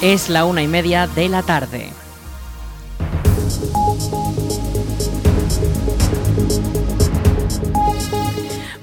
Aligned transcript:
Es 0.00 0.28
la 0.28 0.44
una 0.44 0.62
y 0.62 0.68
media 0.68 1.08
de 1.08 1.28
la 1.28 1.42
tarde. 1.42 1.90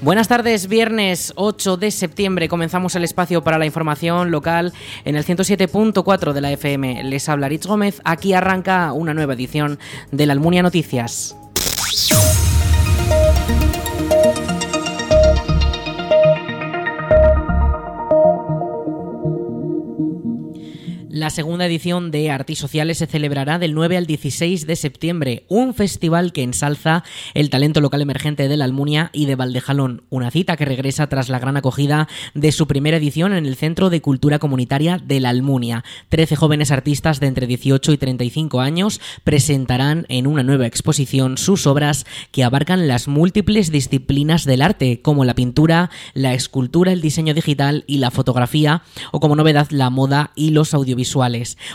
Buenas 0.02 0.28
tardes, 0.28 0.68
viernes 0.68 1.32
8 1.36 1.78
de 1.78 1.90
septiembre 1.90 2.48
comenzamos 2.48 2.94
el 2.96 3.02
espacio 3.02 3.42
para 3.42 3.56
la 3.56 3.64
información 3.64 4.30
local 4.30 4.74
en 5.06 5.16
el 5.16 5.24
107.4 5.24 6.34
de 6.34 6.40
la 6.42 6.52
FM. 6.52 7.02
Les 7.04 7.28
habla 7.30 7.48
Rich 7.48 7.66
Gómez, 7.66 8.02
aquí 8.04 8.34
arranca 8.34 8.92
una 8.92 9.14
nueva 9.14 9.32
edición 9.32 9.78
de 10.12 10.26
la 10.26 10.34
Almunia 10.34 10.62
Noticias. 10.62 11.34
Segunda 21.36 21.66
edición 21.66 22.10
de 22.10 22.30
Artisociales 22.30 22.96
se 22.96 23.06
celebrará 23.06 23.58
del 23.58 23.74
9 23.74 23.98
al 23.98 24.06
16 24.06 24.66
de 24.66 24.74
septiembre, 24.74 25.44
un 25.48 25.74
festival 25.74 26.32
que 26.32 26.42
ensalza 26.42 27.04
el 27.34 27.50
talento 27.50 27.82
local 27.82 28.00
emergente 28.00 28.48
de 28.48 28.56
la 28.56 28.64
Almunia 28.64 29.10
y 29.12 29.26
de 29.26 29.34
Valdejalón, 29.34 30.04
una 30.08 30.30
cita 30.30 30.56
que 30.56 30.64
regresa 30.64 31.08
tras 31.08 31.28
la 31.28 31.38
gran 31.38 31.58
acogida 31.58 32.08
de 32.32 32.52
su 32.52 32.66
primera 32.66 32.96
edición 32.96 33.34
en 33.34 33.44
el 33.44 33.56
Centro 33.56 33.90
de 33.90 34.00
Cultura 34.00 34.38
Comunitaria 34.38 34.96
de 34.96 35.20
la 35.20 35.28
Almunia. 35.28 35.84
Trece 36.08 36.36
jóvenes 36.36 36.70
artistas 36.70 37.20
de 37.20 37.26
entre 37.26 37.46
18 37.46 37.92
y 37.92 37.98
35 37.98 38.62
años 38.62 38.98
presentarán 39.22 40.06
en 40.08 40.26
una 40.26 40.42
nueva 40.42 40.66
exposición 40.66 41.36
sus 41.36 41.66
obras 41.66 42.06
que 42.32 42.44
abarcan 42.44 42.88
las 42.88 43.08
múltiples 43.08 43.70
disciplinas 43.70 44.46
del 44.46 44.62
arte, 44.62 45.02
como 45.02 45.26
la 45.26 45.34
pintura, 45.34 45.90
la 46.14 46.32
escultura, 46.32 46.92
el 46.92 47.02
diseño 47.02 47.34
digital 47.34 47.84
y 47.86 47.98
la 47.98 48.10
fotografía, 48.10 48.84
o 49.12 49.20
como 49.20 49.36
novedad 49.36 49.68
la 49.68 49.90
moda 49.90 50.30
y 50.34 50.52
los 50.52 50.72
audiovisuales 50.72 51.25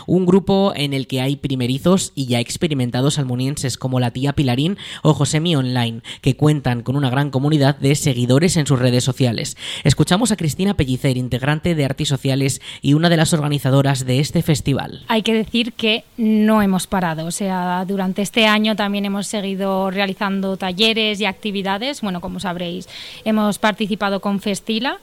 un 0.06 0.26
grupo 0.26 0.72
en 0.74 0.92
el 0.94 1.06
que 1.06 1.20
hay 1.20 1.36
primerizos 1.36 2.12
y 2.14 2.26
ya 2.26 2.40
experimentados 2.40 3.18
almunienses 3.18 3.76
como 3.76 4.00
la 4.00 4.10
tía 4.10 4.32
Pilarín 4.32 4.78
o 5.02 5.14
Josemi 5.14 5.56
Online, 5.56 6.00
que 6.20 6.36
cuentan 6.36 6.82
con 6.82 6.96
una 6.96 7.10
gran 7.10 7.30
comunidad 7.30 7.76
de 7.76 7.94
seguidores 7.94 8.56
en 8.56 8.66
sus 8.66 8.78
redes 8.78 9.04
sociales. 9.04 9.56
Escuchamos 9.84 10.32
a 10.32 10.36
Cristina 10.36 10.74
Pellicer, 10.74 11.16
integrante 11.16 11.74
de 11.74 11.84
Artis 11.84 12.08
Sociales 12.08 12.60
y 12.80 12.94
una 12.94 13.08
de 13.08 13.16
las 13.16 13.32
organizadoras 13.32 14.06
de 14.06 14.20
este 14.20 14.42
festival. 14.42 15.04
Hay 15.08 15.22
que 15.22 15.34
decir 15.34 15.72
que 15.72 16.04
no 16.16 16.62
hemos 16.62 16.86
parado, 16.86 17.26
o 17.26 17.30
sea, 17.30 17.84
durante 17.86 18.22
este 18.22 18.46
año 18.46 18.76
también 18.76 19.04
hemos 19.04 19.26
seguido 19.26 19.90
realizando 19.90 20.56
talleres 20.56 21.20
y 21.20 21.26
actividades, 21.26 22.00
bueno, 22.00 22.20
como 22.20 22.40
sabréis, 22.40 22.88
hemos 23.24 23.58
participado 23.58 24.20
con 24.20 24.40
Festila 24.40 24.98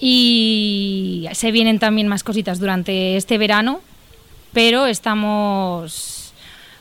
y 0.00 1.26
se 1.32 1.52
vienen 1.52 1.78
también 1.78 2.08
más 2.08 2.22
cositas 2.22 2.58
durante 2.58 3.16
este 3.16 3.38
verano, 3.38 3.80
pero 4.52 4.86
estamos 4.86 6.32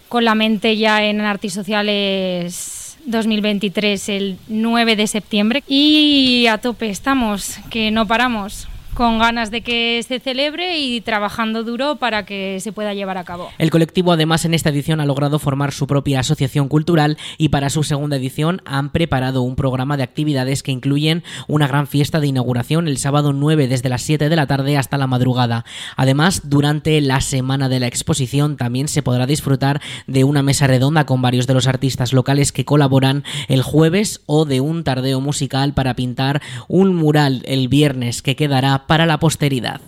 con 0.10 0.26
la 0.26 0.36
mente 0.36 0.78
ya 0.78 1.04
en 1.04 1.22
Artisociales 1.22 2.98
2023 3.06 4.10
el 4.10 4.38
9 4.48 4.96
de 4.96 5.08
septiembre. 5.08 5.64
Y 5.68 6.48
a 6.48 6.58
tope 6.58 6.90
estamos, 6.90 7.58
que 7.70 7.92
no 7.92 8.08
paramos 8.08 8.68
con 8.96 9.20
ganas 9.20 9.52
de 9.52 9.62
que 9.62 10.02
se 10.08 10.20
celebre 10.20 10.80
y 10.80 11.02
trabajando 11.02 11.64
duro 11.64 11.98
para 11.98 12.26
que 12.26 12.60
se 12.62 12.72
pueda 12.72 12.94
llevar 12.94 13.18
a 13.18 13.26
cabo. 13.26 13.50
El 13.58 13.70
colectivo 13.70 14.14
además 14.14 14.46
en 14.46 14.54
esta 14.54 14.70
edición 14.70 15.02
ha 15.02 15.06
logrado 15.06 15.38
formar 15.38 15.74
su 15.74 15.86
propia 15.86 16.22
asociación 16.22 16.70
cultural 16.70 17.18
y 17.38 17.50
para 17.50 17.70
su 17.70 17.84
segunda 17.84 18.16
edición 18.16 18.62
han 18.66 18.92
preparado 18.92 19.42
un 19.42 19.58
programa 19.58 19.98
de 19.98 20.04
actividades 20.04 20.64
que 20.64 20.72
incluyen 20.72 21.24
una 21.48 21.68
gran 21.68 21.88
fiesta 21.88 22.20
de 22.20 22.28
inauguración 22.28 22.88
el 22.88 22.98
sábado 22.98 23.34
9 23.34 23.68
desde 23.68 23.90
las 23.90 24.02
7 24.02 24.30
de 24.30 24.36
la 24.36 24.48
tarde 24.48 24.78
hasta 24.78 24.98
la 24.98 25.08
madrugada. 25.08 25.66
Además, 25.98 26.44
durante 26.46 27.00
la 27.02 27.20
semana 27.20 27.68
de 27.68 27.82
la 27.82 27.88
exposición 27.88 28.56
también 28.56 28.88
se 28.88 29.04
podrá 29.04 29.26
disfrutar 29.26 29.82
de 30.08 30.24
una 30.24 30.42
mesa 30.42 30.68
redonda 30.68 31.06
con 31.06 31.22
varios 31.22 31.48
de 31.48 31.54
los 31.54 31.68
artistas 31.68 32.14
locales 32.14 32.54
que 32.54 32.64
colaboran 32.64 33.26
el 33.50 33.62
jueves 33.62 34.22
o 34.26 34.46
de 34.46 34.62
un 34.62 34.86
tardeo 34.86 35.20
musical 35.20 35.74
para 35.74 35.96
pintar 35.96 36.42
un 36.70 36.96
mural 36.96 37.44
el 37.46 37.68
viernes 37.68 38.22
que 38.22 38.38
quedará 38.38 38.85
para 38.88 39.06
la 39.06 39.18
posteridad. 39.20 39.82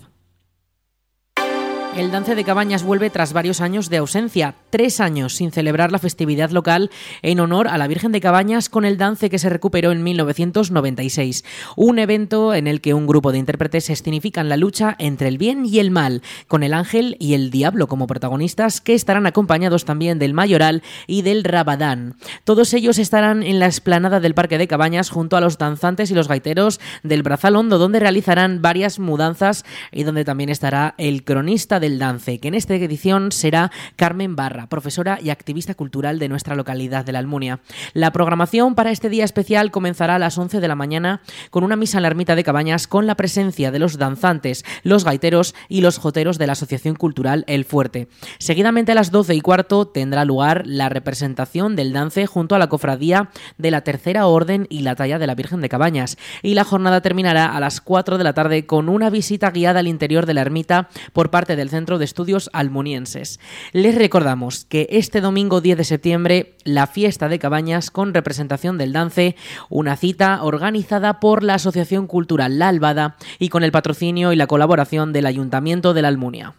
El 1.97 2.11
Dance 2.11 2.35
de 2.35 2.43
Cabañas 2.43 2.83
vuelve 2.83 3.09
tras 3.09 3.33
varios 3.33 3.59
años 3.59 3.89
de 3.89 3.97
ausencia, 3.97 4.53
tres 4.69 4.99
años 4.99 5.33
sin 5.33 5.51
celebrar 5.51 5.91
la 5.91 5.97
festividad 5.97 6.51
local 6.51 6.91
en 7.23 7.39
honor 7.39 7.67
a 7.67 7.79
la 7.79 7.87
Virgen 7.87 8.11
de 8.11 8.21
Cabañas 8.21 8.69
con 8.69 8.85
el 8.85 8.99
dance 8.99 9.31
que 9.31 9.39
se 9.39 9.49
recuperó 9.49 9.91
en 9.91 10.03
1996. 10.03 11.43
Un 11.75 11.97
evento 11.97 12.53
en 12.53 12.67
el 12.67 12.81
que 12.81 12.93
un 12.93 13.07
grupo 13.07 13.31
de 13.31 13.39
intérpretes 13.39 13.89
escenifican 13.89 14.47
la 14.47 14.57
lucha 14.57 14.95
entre 14.99 15.27
el 15.27 15.39
bien 15.39 15.65
y 15.65 15.79
el 15.79 15.89
mal, 15.89 16.21
con 16.47 16.61
el 16.61 16.75
ángel 16.75 17.17
y 17.19 17.33
el 17.33 17.49
diablo 17.49 17.87
como 17.87 18.05
protagonistas 18.05 18.79
que 18.79 18.93
estarán 18.93 19.25
acompañados 19.25 19.83
también 19.83 20.19
del 20.19 20.35
mayoral 20.35 20.83
y 21.07 21.23
del 21.23 21.43
rabadán. 21.43 22.15
Todos 22.43 22.75
ellos 22.75 22.99
estarán 22.99 23.41
en 23.41 23.57
la 23.57 23.65
explanada 23.65 24.19
del 24.19 24.35
Parque 24.35 24.59
de 24.59 24.67
Cabañas 24.67 25.09
junto 25.09 25.35
a 25.35 25.41
los 25.41 25.57
danzantes 25.57 26.11
y 26.11 26.13
los 26.13 26.27
gaiteros 26.27 26.79
del 27.01 27.23
Brazal 27.23 27.55
Hondo, 27.55 27.79
donde 27.79 27.99
realizarán 27.99 28.61
varias 28.61 28.99
mudanzas 28.99 29.65
y 29.91 30.03
donde 30.03 30.25
también 30.25 30.51
estará 30.51 30.93
el 30.99 31.23
cronista 31.23 31.79
de 31.79 31.86
el 31.87 31.99
Dance, 31.99 32.39
que 32.39 32.49
en 32.49 32.53
esta 32.53 32.75
edición 32.75 33.31
será 33.31 33.71
Carmen 33.95 34.35
Barra, 34.35 34.67
profesora 34.67 35.17
y 35.21 35.31
activista 35.31 35.73
cultural 35.73 36.19
de 36.19 36.29
nuestra 36.29 36.55
localidad 36.55 37.03
de 37.03 37.13
la 37.13 37.19
Almunia. 37.19 37.61
La 37.93 38.11
programación 38.11 38.75
para 38.75 38.91
este 38.91 39.09
día 39.09 39.23
especial 39.23 39.71
comenzará 39.71 40.15
a 40.15 40.19
las 40.19 40.37
11 40.37 40.59
de 40.59 40.67
la 40.67 40.75
mañana 40.75 41.21
con 41.49 41.63
una 41.63 41.75
misa 41.75 41.97
en 41.97 42.03
la 42.03 42.09
ermita 42.09 42.35
de 42.35 42.43
Cabañas 42.43 42.87
con 42.87 43.07
la 43.07 43.15
presencia 43.15 43.71
de 43.71 43.79
los 43.79 43.97
danzantes, 43.97 44.63
los 44.83 45.03
gaiteros 45.03 45.55
y 45.69 45.81
los 45.81 45.97
joteros 45.97 46.37
de 46.37 46.47
la 46.47 46.53
Asociación 46.53 46.95
Cultural 46.95 47.43
El 47.47 47.65
Fuerte. 47.65 48.07
Seguidamente 48.37 48.91
a 48.91 48.95
las 48.95 49.11
12 49.11 49.33
y 49.33 49.41
cuarto 49.41 49.87
tendrá 49.87 50.25
lugar 50.25 50.63
la 50.65 50.89
representación 50.89 51.75
del 51.75 51.93
dance 51.93 52.27
junto 52.27 52.53
a 52.53 52.59
la 52.59 52.67
cofradía 52.67 53.29
de 53.57 53.71
la 53.71 53.81
Tercera 53.81 54.27
Orden 54.27 54.67
y 54.69 54.81
la 54.81 54.95
talla 54.95 55.19
de 55.19 55.27
la 55.27 55.35
Virgen 55.35 55.61
de 55.61 55.69
Cabañas. 55.69 56.17
Y 56.41 56.53
la 56.53 56.63
jornada 56.63 57.01
terminará 57.01 57.55
a 57.55 57.59
las 57.59 57.81
4 57.81 58.17
de 58.17 58.23
la 58.23 58.33
tarde 58.33 58.65
con 58.65 58.89
una 58.89 59.09
visita 59.09 59.51
guiada 59.51 59.79
al 59.79 59.87
interior 59.87 60.25
de 60.25 60.33
la 60.33 60.41
ermita 60.41 60.89
por 61.13 61.29
parte 61.29 61.55
del 61.55 61.69
Centro 61.69 61.76
de 61.85 62.05
Estudios 62.05 62.49
Almunienses. 62.53 63.39
Les 63.71 63.93
recordamos 63.93 64.65
que 64.65 64.87
este 64.89 65.21
domingo 65.21 65.61
10 65.61 65.77
de 65.77 65.83
septiembre 65.83 66.55
la 66.63 66.87
fiesta 66.87 67.29
de 67.29 67.37
cabañas 67.37 67.91
con 67.91 68.15
representación 68.15 68.79
del 68.79 68.93
dance, 68.93 69.35
una 69.69 69.95
cita 69.95 70.43
organizada 70.43 71.19
por 71.19 71.43
la 71.43 71.53
Asociación 71.53 72.07
Cultural 72.07 72.57
La 72.57 72.69
Albada 72.69 73.15
y 73.37 73.49
con 73.49 73.63
el 73.63 73.71
patrocinio 73.71 74.33
y 74.33 74.35
la 74.35 74.47
colaboración 74.47 75.13
del 75.13 75.27
Ayuntamiento 75.27 75.93
de 75.93 76.01
la 76.01 76.07
Almunia. 76.07 76.55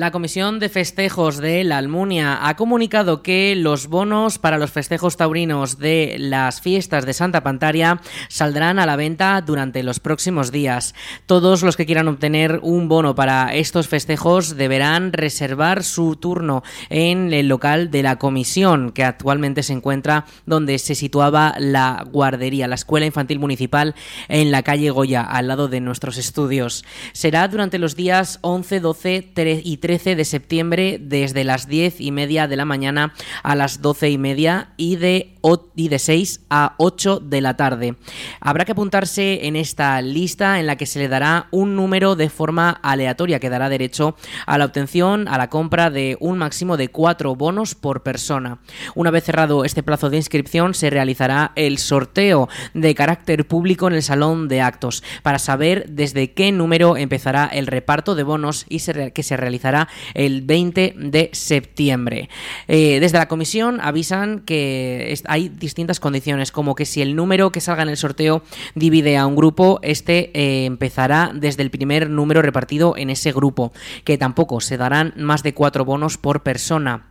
La 0.00 0.12
Comisión 0.12 0.60
de 0.60 0.70
Festejos 0.70 1.36
de 1.36 1.62
la 1.62 1.76
Almunia 1.76 2.48
ha 2.48 2.56
comunicado 2.56 3.22
que 3.22 3.54
los 3.54 3.86
bonos 3.86 4.38
para 4.38 4.56
los 4.56 4.70
festejos 4.70 5.18
taurinos 5.18 5.78
de 5.78 6.16
las 6.18 6.62
fiestas 6.62 7.04
de 7.04 7.12
Santa 7.12 7.42
Pantaria 7.42 8.00
saldrán 8.30 8.78
a 8.78 8.86
la 8.86 8.96
venta 8.96 9.38
durante 9.42 9.82
los 9.82 10.00
próximos 10.00 10.52
días. 10.52 10.94
Todos 11.26 11.62
los 11.62 11.76
que 11.76 11.84
quieran 11.84 12.08
obtener 12.08 12.60
un 12.62 12.88
bono 12.88 13.14
para 13.14 13.54
estos 13.54 13.88
festejos 13.88 14.56
deberán 14.56 15.12
reservar 15.12 15.84
su 15.84 16.16
turno 16.16 16.62
en 16.88 17.34
el 17.34 17.48
local 17.48 17.90
de 17.90 18.02
la 18.02 18.16
comisión, 18.16 18.92
que 18.92 19.04
actualmente 19.04 19.62
se 19.62 19.74
encuentra 19.74 20.24
donde 20.46 20.78
se 20.78 20.94
situaba 20.94 21.56
la 21.58 22.06
guardería, 22.10 22.68
la 22.68 22.76
Escuela 22.76 23.04
Infantil 23.04 23.38
Municipal 23.38 23.94
en 24.28 24.50
la 24.50 24.62
calle 24.62 24.88
Goya, 24.88 25.20
al 25.20 25.48
lado 25.48 25.68
de 25.68 25.82
nuestros 25.82 26.16
estudios. 26.16 26.86
Será 27.12 27.46
durante 27.48 27.78
los 27.78 27.96
días 27.96 28.38
11, 28.40 28.80
12 28.80 29.30
y 29.62 29.76
13 29.76 29.89
13 29.90 30.14
de 30.14 30.24
septiembre 30.24 30.98
desde 31.00 31.42
las 31.42 31.66
10 31.66 32.00
y 32.00 32.12
media 32.12 32.46
de 32.46 32.54
la 32.54 32.64
mañana 32.64 33.12
a 33.42 33.56
las 33.56 33.82
12 33.82 34.08
y 34.10 34.18
media 34.18 34.68
y 34.76 34.94
de, 34.94 35.34
y 35.74 35.88
de 35.88 35.98
6 35.98 36.42
a 36.48 36.74
8 36.76 37.18
de 37.18 37.40
la 37.40 37.56
tarde. 37.56 37.96
Habrá 38.40 38.64
que 38.64 38.70
apuntarse 38.70 39.48
en 39.48 39.56
esta 39.56 40.00
lista 40.00 40.60
en 40.60 40.68
la 40.68 40.76
que 40.76 40.86
se 40.86 41.00
le 41.00 41.08
dará 41.08 41.48
un 41.50 41.74
número 41.74 42.14
de 42.14 42.30
forma 42.30 42.70
aleatoria 42.84 43.40
que 43.40 43.50
dará 43.50 43.68
derecho 43.68 44.14
a 44.46 44.58
la 44.58 44.66
obtención, 44.66 45.26
a 45.26 45.38
la 45.38 45.50
compra 45.50 45.90
de 45.90 46.16
un 46.20 46.38
máximo 46.38 46.76
de 46.76 46.86
cuatro 46.86 47.34
bonos 47.34 47.74
por 47.74 48.04
persona. 48.04 48.58
Una 48.94 49.10
vez 49.10 49.24
cerrado 49.24 49.64
este 49.64 49.82
plazo 49.82 50.08
de 50.08 50.18
inscripción 50.18 50.72
se 50.72 50.90
realizará 50.90 51.50
el 51.56 51.78
sorteo 51.78 52.48
de 52.74 52.94
carácter 52.94 53.44
público 53.44 53.88
en 53.88 53.94
el 53.94 54.04
salón 54.04 54.46
de 54.46 54.60
actos 54.60 55.02
para 55.24 55.40
saber 55.40 55.86
desde 55.88 56.32
qué 56.32 56.52
número 56.52 56.96
empezará 56.96 57.46
el 57.46 57.66
reparto 57.66 58.14
de 58.14 58.22
bonos 58.22 58.66
y 58.68 58.78
que 59.12 59.22
se 59.24 59.36
realizará 59.36 59.79
el 60.14 60.42
20 60.42 60.94
de 60.96 61.30
septiembre. 61.32 62.28
Eh, 62.68 63.00
desde 63.00 63.18
la 63.18 63.28
comisión 63.28 63.80
avisan 63.80 64.40
que 64.40 65.14
hay 65.26 65.48
distintas 65.48 66.00
condiciones, 66.00 66.52
como 66.52 66.74
que 66.74 66.86
si 66.86 67.02
el 67.02 67.16
número 67.16 67.52
que 67.52 67.60
salga 67.60 67.82
en 67.82 67.88
el 67.88 67.96
sorteo 67.96 68.42
divide 68.74 69.16
a 69.16 69.26
un 69.26 69.36
grupo, 69.36 69.80
este 69.82 70.30
eh, 70.34 70.64
empezará 70.64 71.32
desde 71.34 71.62
el 71.62 71.70
primer 71.70 72.10
número 72.10 72.42
repartido 72.42 72.96
en 72.96 73.10
ese 73.10 73.32
grupo, 73.32 73.72
que 74.04 74.18
tampoco 74.18 74.60
se 74.60 74.76
darán 74.76 75.12
más 75.16 75.42
de 75.42 75.54
cuatro 75.54 75.84
bonos 75.84 76.18
por 76.18 76.42
persona 76.42 77.09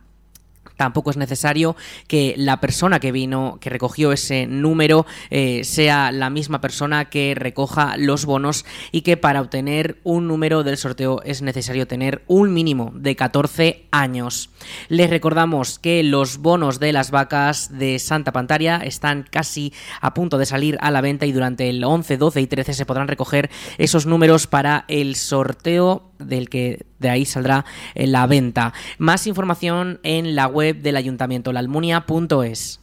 Tampoco 0.80 1.10
es 1.10 1.18
necesario 1.18 1.76
que 2.06 2.32
la 2.38 2.58
persona 2.58 3.00
que 3.00 3.12
vino, 3.12 3.58
que 3.60 3.68
recogió 3.68 4.12
ese 4.12 4.46
número, 4.46 5.04
eh, 5.28 5.60
sea 5.62 6.10
la 6.10 6.30
misma 6.30 6.62
persona 6.62 7.10
que 7.10 7.34
recoja 7.36 7.98
los 7.98 8.24
bonos 8.24 8.64
y 8.90 9.02
que 9.02 9.18
para 9.18 9.42
obtener 9.42 9.98
un 10.04 10.26
número 10.26 10.62
del 10.62 10.78
sorteo 10.78 11.20
es 11.22 11.42
necesario 11.42 11.86
tener 11.86 12.22
un 12.28 12.54
mínimo 12.54 12.92
de 12.94 13.14
14 13.14 13.88
años. 13.90 14.48
Les 14.88 15.10
recordamos 15.10 15.78
que 15.78 16.02
los 16.02 16.38
bonos 16.38 16.80
de 16.80 16.94
las 16.94 17.10
vacas 17.10 17.76
de 17.76 17.98
Santa 17.98 18.32
Pantaria 18.32 18.78
están 18.78 19.26
casi 19.30 19.74
a 20.00 20.14
punto 20.14 20.38
de 20.38 20.46
salir 20.46 20.78
a 20.80 20.90
la 20.90 21.02
venta 21.02 21.26
y 21.26 21.32
durante 21.32 21.68
el 21.68 21.84
11, 21.84 22.16
12 22.16 22.40
y 22.40 22.46
13 22.46 22.72
se 22.72 22.86
podrán 22.86 23.06
recoger 23.06 23.50
esos 23.76 24.06
números 24.06 24.46
para 24.46 24.86
el 24.88 25.14
sorteo 25.16 26.09
del 26.26 26.48
que 26.48 26.86
de 26.98 27.10
ahí 27.10 27.24
saldrá 27.24 27.64
la 27.94 28.26
venta. 28.26 28.72
Más 28.98 29.26
información 29.26 30.00
en 30.02 30.34
la 30.34 30.46
web 30.46 30.82
del 30.82 30.96
ayuntamiento, 30.96 31.52
laalmunia.es 31.52 32.79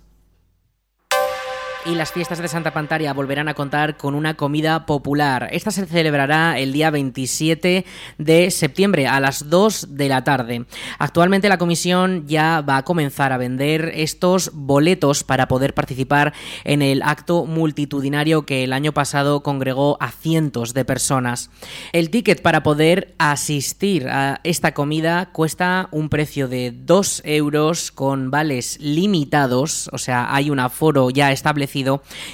y 1.89 1.95
las 1.95 2.11
fiestas 2.11 2.39
de 2.39 2.47
Santa 2.47 2.73
Pantaria 2.73 3.13
volverán 3.13 3.47
a 3.47 3.53
contar 3.53 3.95
con 3.95 4.13
una 4.13 4.35
comida 4.35 4.85
popular. 4.85 5.47
Esta 5.51 5.71
se 5.71 5.85
celebrará 5.85 6.59
el 6.59 6.73
día 6.73 6.89
27 6.89 7.85
de 8.17 8.51
septiembre 8.51 9.07
a 9.07 9.19
las 9.19 9.49
2 9.49 9.95
de 9.95 10.09
la 10.09 10.23
tarde. 10.23 10.65
Actualmente 10.99 11.47
la 11.47 11.57
comisión 11.57 12.27
ya 12.27 12.61
va 12.61 12.77
a 12.77 12.83
comenzar 12.83 13.31
a 13.31 13.37
vender 13.37 13.91
estos 13.95 14.51
boletos 14.53 15.23
para 15.23 15.47
poder 15.47 15.73
participar 15.73 16.33
en 16.65 16.81
el 16.81 17.01
acto 17.03 17.45
multitudinario 17.45 18.45
que 18.45 18.65
el 18.65 18.73
año 18.73 18.91
pasado 18.91 19.41
congregó 19.41 19.97
a 20.01 20.11
cientos 20.11 20.73
de 20.73 20.83
personas. 20.83 21.49
El 21.93 22.09
ticket 22.09 22.41
para 22.41 22.63
poder 22.63 23.15
asistir 23.17 24.09
a 24.09 24.41
esta 24.43 24.73
comida 24.73 25.29
cuesta 25.31 25.87
un 25.91 26.09
precio 26.09 26.49
de 26.49 26.73
2 26.75 27.21
euros 27.23 27.91
con 27.91 28.29
vales 28.29 28.77
limitados, 28.81 29.89
o 29.93 29.97
sea, 29.97 30.33
hay 30.35 30.49
un 30.49 30.59
aforo 30.59 31.09
ya 31.11 31.31
establecido 31.31 31.76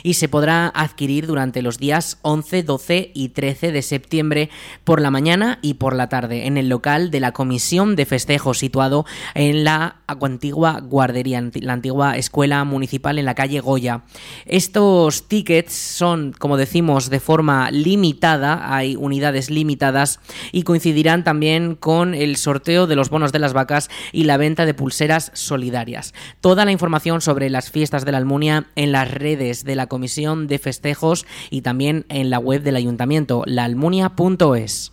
y 0.03 0.13
se 0.13 0.29
podrá 0.29 0.71
adquirir 0.73 1.27
durante 1.27 1.61
los 1.61 1.77
días 1.77 2.17
11, 2.21 2.63
12 2.63 3.11
y 3.13 3.29
13 3.29 3.71
de 3.71 3.81
septiembre 3.81 4.49
por 4.83 5.01
la 5.01 5.11
mañana 5.11 5.59
y 5.61 5.75
por 5.75 5.95
la 5.95 6.09
tarde 6.09 6.47
en 6.47 6.57
el 6.57 6.69
local 6.69 7.11
de 7.11 7.19
la 7.19 7.31
Comisión 7.33 7.95
de 7.95 8.05
Festejos 8.05 8.59
situado 8.59 9.05
en 9.35 9.63
la 9.63 9.97
antigua 10.07 10.79
guardería, 10.81 11.43
la 11.55 11.73
antigua 11.73 12.17
escuela 12.17 12.63
municipal 12.63 13.19
en 13.19 13.25
la 13.25 13.35
calle 13.35 13.59
Goya. 13.59 14.03
Estos 14.45 15.27
tickets 15.27 15.73
son, 15.73 16.33
como 16.37 16.57
decimos, 16.57 17.09
de 17.09 17.19
forma 17.19 17.71
limitada, 17.71 18.73
hay 18.73 18.95
unidades 18.95 19.49
limitadas 19.49 20.19
y 20.51 20.63
coincidirán 20.63 21.23
también 21.23 21.75
con 21.75 22.13
el 22.13 22.37
sorteo 22.37 22.87
de 22.87 22.95
los 22.95 23.09
bonos 23.09 23.31
de 23.31 23.39
las 23.39 23.53
vacas 23.53 23.89
y 24.11 24.23
la 24.23 24.37
venta 24.37 24.65
de 24.65 24.73
pulseras 24.73 25.31
solidarias. 25.33 26.13
Toda 26.41 26.65
la 26.65 26.71
información 26.71 27.21
sobre 27.21 27.49
las 27.49 27.71
fiestas 27.71 28.05
de 28.05 28.11
la 28.11 28.17
Almunia 28.19 28.67
en 28.75 28.91
las 28.91 29.11
redes 29.11 29.32
de 29.35 29.75
la 29.75 29.87
Comisión 29.87 30.47
de 30.47 30.59
Festejos 30.59 31.25
y 31.49 31.61
también 31.61 32.05
en 32.09 32.29
la 32.29 32.39
web 32.39 32.63
del 32.63 32.75
Ayuntamiento, 32.75 33.43
laalmunia.es. 33.45 34.92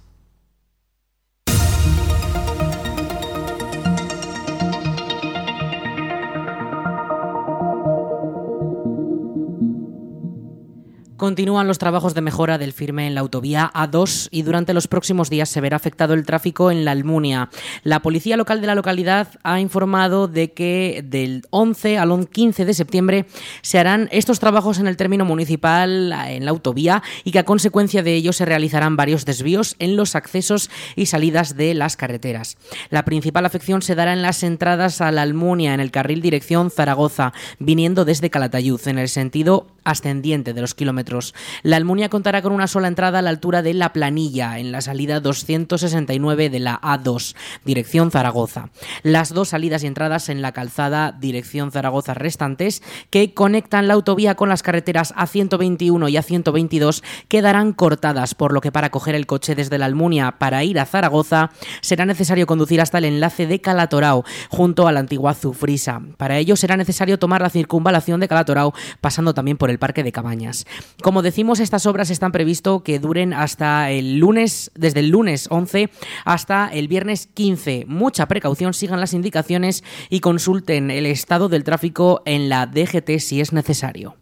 Continúan 11.20 11.66
los 11.66 11.76
trabajos 11.76 12.14
de 12.14 12.22
mejora 12.22 12.56
del 12.56 12.72
firme 12.72 13.06
en 13.06 13.14
la 13.14 13.20
autovía 13.20 13.70
A2 13.74 14.28
y 14.30 14.40
durante 14.40 14.72
los 14.72 14.88
próximos 14.88 15.28
días 15.28 15.50
se 15.50 15.60
verá 15.60 15.76
afectado 15.76 16.14
el 16.14 16.24
tráfico 16.24 16.70
en 16.70 16.86
la 16.86 16.92
Almunia. 16.92 17.50
La 17.84 18.00
policía 18.00 18.38
local 18.38 18.62
de 18.62 18.66
la 18.66 18.74
localidad 18.74 19.28
ha 19.42 19.60
informado 19.60 20.28
de 20.28 20.54
que 20.54 21.04
del 21.04 21.42
11 21.50 21.98
al 21.98 22.26
15 22.26 22.64
de 22.64 22.72
septiembre 22.72 23.26
se 23.60 23.78
harán 23.78 24.08
estos 24.12 24.40
trabajos 24.40 24.78
en 24.78 24.86
el 24.86 24.96
término 24.96 25.26
municipal 25.26 26.10
en 26.26 26.46
la 26.46 26.52
autovía 26.52 27.02
y 27.22 27.32
que 27.32 27.40
a 27.40 27.44
consecuencia 27.44 28.02
de 28.02 28.14
ello 28.14 28.32
se 28.32 28.46
realizarán 28.46 28.96
varios 28.96 29.26
desvíos 29.26 29.76
en 29.78 29.96
los 29.96 30.14
accesos 30.14 30.70
y 30.96 31.04
salidas 31.04 31.54
de 31.54 31.74
las 31.74 31.98
carreteras. 31.98 32.56
La 32.88 33.04
principal 33.04 33.44
afección 33.44 33.82
se 33.82 33.94
dará 33.94 34.14
en 34.14 34.22
las 34.22 34.42
entradas 34.42 35.02
a 35.02 35.12
la 35.12 35.20
Almunia 35.20 35.74
en 35.74 35.80
el 35.80 35.90
carril 35.90 36.22
dirección 36.22 36.70
Zaragoza, 36.70 37.34
viniendo 37.58 38.06
desde 38.06 38.30
Calatayud 38.30 38.80
en 38.88 38.98
el 38.98 39.10
sentido 39.10 39.66
ascendiente 39.84 40.54
de 40.54 40.62
los 40.62 40.74
kilómetros. 40.74 41.09
La 41.62 41.76
Almunia 41.76 42.08
contará 42.08 42.40
con 42.40 42.52
una 42.52 42.68
sola 42.68 42.88
entrada 42.88 43.18
a 43.18 43.22
la 43.22 43.30
altura 43.30 43.62
de 43.62 43.74
La 43.74 43.92
Planilla, 43.92 44.58
en 44.58 44.70
la 44.70 44.80
salida 44.80 45.20
269 45.20 46.50
de 46.50 46.60
la 46.60 46.80
A2, 46.80 47.34
dirección 47.64 48.10
Zaragoza. 48.10 48.70
Las 49.02 49.34
dos 49.34 49.48
salidas 49.48 49.82
y 49.82 49.88
entradas 49.88 50.28
en 50.28 50.40
la 50.40 50.52
calzada 50.52 51.12
dirección 51.12 51.72
Zaragoza 51.72 52.14
restantes, 52.14 52.82
que 53.10 53.34
conectan 53.34 53.88
la 53.88 53.94
autovía 53.94 54.36
con 54.36 54.48
las 54.48 54.62
carreteras 54.62 55.12
A121 55.16 56.10
y 56.10 56.14
A122, 56.14 57.02
quedarán 57.28 57.72
cortadas, 57.72 58.34
por 58.34 58.52
lo 58.52 58.60
que 58.60 58.70
para 58.70 58.90
coger 58.90 59.14
el 59.14 59.26
coche 59.26 59.54
desde 59.54 59.78
la 59.78 59.86
Almunia 59.86 60.36
para 60.38 60.62
ir 60.62 60.78
a 60.78 60.86
Zaragoza 60.86 61.50
será 61.80 62.06
necesario 62.06 62.46
conducir 62.46 62.80
hasta 62.80 62.98
el 62.98 63.06
enlace 63.06 63.46
de 63.46 63.60
Calatorao, 63.60 64.24
junto 64.48 64.86
a 64.86 64.92
la 64.92 65.00
antigua 65.00 65.34
Zufrisa. 65.34 66.00
Para 66.16 66.38
ello 66.38 66.56
será 66.56 66.76
necesario 66.76 67.18
tomar 67.18 67.42
la 67.42 67.50
circunvalación 67.50 68.20
de 68.20 68.28
Calatorao, 68.28 68.72
pasando 69.00 69.34
también 69.34 69.56
por 69.56 69.70
el 69.70 69.78
Parque 69.78 70.04
de 70.04 70.12
Cabañas. 70.12 70.66
Como 71.02 71.22
decimos, 71.22 71.60
estas 71.60 71.86
obras 71.86 72.10
están 72.10 72.32
previsto 72.32 72.82
que 72.82 72.98
duren 72.98 73.32
hasta 73.32 73.90
el 73.90 74.18
lunes, 74.18 74.70
desde 74.74 75.00
el 75.00 75.08
lunes 75.08 75.46
11 75.50 75.90
hasta 76.24 76.68
el 76.68 76.88
viernes 76.88 77.26
15. 77.32 77.84
Mucha 77.86 78.26
precaución, 78.26 78.74
sigan 78.74 79.00
las 79.00 79.14
indicaciones 79.14 79.82
y 80.10 80.20
consulten 80.20 80.90
el 80.90 81.06
estado 81.06 81.48
del 81.48 81.64
tráfico 81.64 82.22
en 82.26 82.48
la 82.48 82.66
DGT 82.66 83.18
si 83.18 83.40
es 83.40 83.52
necesario. 83.52 84.19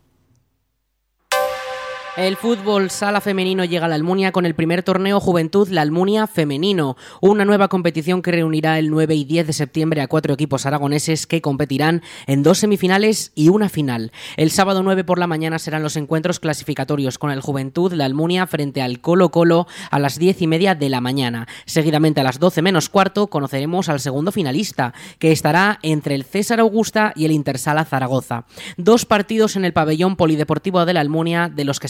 El 2.18 2.34
fútbol 2.34 2.90
sala 2.90 3.20
femenino 3.20 3.64
llega 3.64 3.86
a 3.86 3.88
la 3.88 3.94
Almunia 3.94 4.32
con 4.32 4.44
el 4.44 4.56
primer 4.56 4.82
torneo 4.82 5.20
Juventud 5.20 5.68
La 5.68 5.82
Almunia 5.82 6.26
Femenino, 6.26 6.96
una 7.20 7.44
nueva 7.44 7.68
competición 7.68 8.22
que 8.22 8.32
reunirá 8.32 8.80
el 8.80 8.90
9 8.90 9.14
y 9.14 9.24
10 9.24 9.46
de 9.46 9.52
septiembre 9.52 10.00
a 10.00 10.08
cuatro 10.08 10.34
equipos 10.34 10.66
aragoneses 10.66 11.28
que 11.28 11.40
competirán 11.40 12.02
en 12.26 12.42
dos 12.42 12.58
semifinales 12.58 13.30
y 13.36 13.50
una 13.50 13.68
final. 13.68 14.10
El 14.36 14.50
sábado 14.50 14.82
9 14.82 15.04
por 15.04 15.20
la 15.20 15.28
mañana 15.28 15.60
serán 15.60 15.84
los 15.84 15.94
encuentros 15.94 16.40
clasificatorios 16.40 17.18
con 17.18 17.30
el 17.30 17.40
Juventud 17.40 17.92
La 17.92 18.06
Almunia 18.06 18.48
frente 18.48 18.82
al 18.82 19.00
Colo 19.00 19.28
Colo 19.28 19.68
a 19.92 20.00
las 20.00 20.18
10 20.18 20.42
y 20.42 20.48
media 20.48 20.74
de 20.74 20.88
la 20.88 21.00
mañana. 21.00 21.46
Seguidamente 21.66 22.20
a 22.20 22.24
las 22.24 22.40
12 22.40 22.62
menos 22.62 22.88
cuarto 22.88 23.28
conoceremos 23.28 23.88
al 23.88 24.00
segundo 24.00 24.32
finalista, 24.32 24.92
que 25.20 25.30
estará 25.30 25.78
entre 25.82 26.16
el 26.16 26.24
César 26.24 26.58
Augusta 26.58 27.12
y 27.14 27.26
el 27.26 27.30
Intersala 27.30 27.84
Zaragoza. 27.84 28.44
Dos 28.76 29.06
partidos 29.06 29.54
en 29.54 29.64
el 29.64 29.72
pabellón 29.72 30.16
polideportivo 30.16 30.84
de 30.84 30.94
la 30.94 31.00
Almunia 31.00 31.48
de 31.48 31.62
los 31.62 31.78
que 31.78 31.86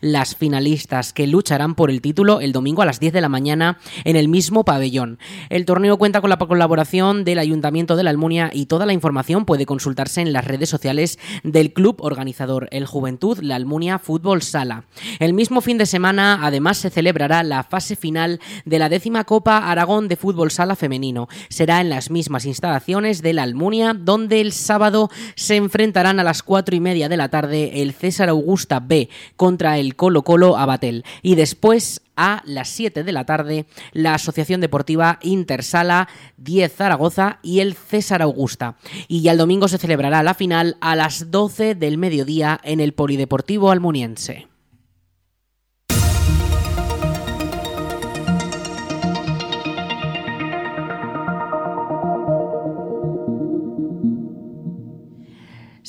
las 0.00 0.34
finalistas 0.36 1.12
que 1.12 1.26
lucharán 1.26 1.74
por 1.74 1.90
el 1.90 2.00
título 2.00 2.40
el 2.40 2.52
domingo 2.52 2.82
a 2.82 2.86
las 2.86 3.00
10 3.00 3.12
de 3.12 3.20
la 3.20 3.28
mañana 3.28 3.78
en 4.04 4.16
el 4.16 4.28
mismo 4.28 4.64
pabellón. 4.64 5.18
El 5.48 5.64
torneo 5.64 5.96
cuenta 5.96 6.20
con 6.20 6.30
la 6.30 6.36
colaboración 6.36 7.24
del 7.24 7.38
Ayuntamiento 7.38 7.96
de 7.96 8.02
la 8.02 8.10
Almunia 8.10 8.50
y 8.52 8.66
toda 8.66 8.86
la 8.86 8.92
información 8.92 9.44
puede 9.44 9.66
consultarse 9.66 10.20
en 10.20 10.32
las 10.32 10.44
redes 10.44 10.68
sociales 10.68 11.18
del 11.42 11.72
club 11.72 11.96
organizador, 12.00 12.68
el 12.70 12.86
Juventud 12.86 13.38
La 13.40 13.56
Almunia 13.56 13.98
Fútbol 13.98 14.42
Sala. 14.42 14.84
El 15.20 15.34
mismo 15.34 15.60
fin 15.60 15.78
de 15.78 15.86
semana, 15.86 16.40
además, 16.42 16.78
se 16.78 16.90
celebrará 16.90 17.42
la 17.42 17.62
fase 17.62 17.96
final 17.96 18.40
de 18.64 18.78
la 18.78 18.88
décima 18.88 19.24
Copa 19.24 19.58
Aragón 19.58 20.08
de 20.08 20.16
Fútbol 20.16 20.50
Sala 20.50 20.76
Femenino. 20.76 21.28
Será 21.48 21.80
en 21.80 21.90
las 21.90 22.10
mismas 22.10 22.44
instalaciones 22.44 23.22
de 23.22 23.32
la 23.32 23.42
Almunia, 23.44 23.94
donde 23.94 24.40
el 24.40 24.52
sábado 24.52 25.10
se 25.36 25.56
enfrentarán 25.56 26.20
a 26.20 26.24
las 26.24 26.42
cuatro 26.42 26.74
y 26.74 26.80
media 26.80 27.08
de 27.08 27.16
la 27.16 27.28
tarde 27.28 27.82
el 27.82 27.92
César 27.92 28.28
Augusta 28.28 28.80
B 28.80 29.08
contra 29.44 29.76
el 29.76 29.94
Colo 29.94 30.22
Colo 30.22 30.56
Abatel. 30.56 31.04
Y 31.20 31.34
después 31.34 32.00
a 32.16 32.40
las 32.46 32.70
7 32.70 33.04
de 33.04 33.12
la 33.12 33.26
tarde 33.26 33.66
la 33.92 34.14
Asociación 34.14 34.62
Deportiva 34.62 35.18
Intersala 35.20 36.08
10 36.38 36.72
Zaragoza 36.72 37.40
y 37.42 37.60
el 37.60 37.74
César 37.74 38.22
Augusta. 38.22 38.76
Y 39.06 39.20
ya 39.20 39.32
el 39.32 39.38
domingo 39.38 39.68
se 39.68 39.76
celebrará 39.76 40.22
la 40.22 40.32
final 40.32 40.78
a 40.80 40.96
las 40.96 41.30
12 41.30 41.74
del 41.74 41.98
mediodía 41.98 42.58
en 42.64 42.80
el 42.80 42.94
Polideportivo 42.94 43.70
Almuniense. 43.70 44.53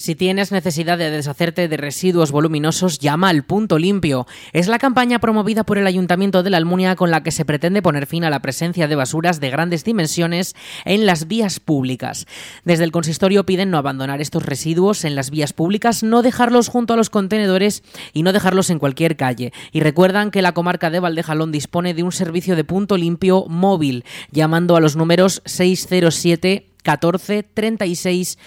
Si 0.05 0.13
tienes 0.13 0.51
necesidad 0.51 0.99
de 0.99 1.09
deshacerte 1.09 1.67
de 1.67 1.77
residuos 1.77 2.31
voluminosos, 2.31 2.99
llama 2.99 3.29
al 3.29 3.41
Punto 3.43 3.79
Limpio. 3.79 4.27
Es 4.53 4.67
la 4.67 4.77
campaña 4.77 5.17
promovida 5.17 5.63
por 5.63 5.79
el 5.79 5.87
Ayuntamiento 5.87 6.43
de 6.43 6.51
la 6.51 6.57
Almunia 6.57 6.95
con 6.95 7.09
la 7.09 7.23
que 7.23 7.31
se 7.31 7.43
pretende 7.43 7.81
poner 7.81 8.05
fin 8.05 8.23
a 8.23 8.29
la 8.29 8.43
presencia 8.43 8.87
de 8.87 8.95
basuras 8.95 9.39
de 9.39 9.49
grandes 9.49 9.83
dimensiones 9.83 10.55
en 10.85 11.07
las 11.07 11.27
vías 11.27 11.59
públicas. 11.59 12.27
Desde 12.65 12.83
el 12.83 12.91
consistorio 12.91 13.47
piden 13.47 13.71
no 13.71 13.79
abandonar 13.79 14.21
estos 14.21 14.45
residuos 14.45 15.05
en 15.05 15.15
las 15.15 15.31
vías 15.31 15.53
públicas, 15.53 16.03
no 16.03 16.21
dejarlos 16.21 16.67
junto 16.67 16.93
a 16.93 16.97
los 16.97 17.09
contenedores 17.09 17.81
y 18.13 18.21
no 18.21 18.31
dejarlos 18.31 18.69
en 18.69 18.77
cualquier 18.77 19.17
calle. 19.17 19.53
Y 19.71 19.79
recuerdan 19.79 20.29
que 20.29 20.43
la 20.43 20.51
comarca 20.51 20.91
de 20.91 20.99
Valdejalón 20.99 21.51
dispone 21.51 21.95
de 21.95 22.03
un 22.03 22.11
servicio 22.11 22.55
de 22.55 22.63
punto 22.63 22.95
limpio 22.95 23.47
móvil, 23.49 24.05
llamando 24.29 24.75
a 24.75 24.81
los 24.81 24.95
números 24.95 25.41
607 25.45 26.74
14 26.85 27.43
36 27.53 28.37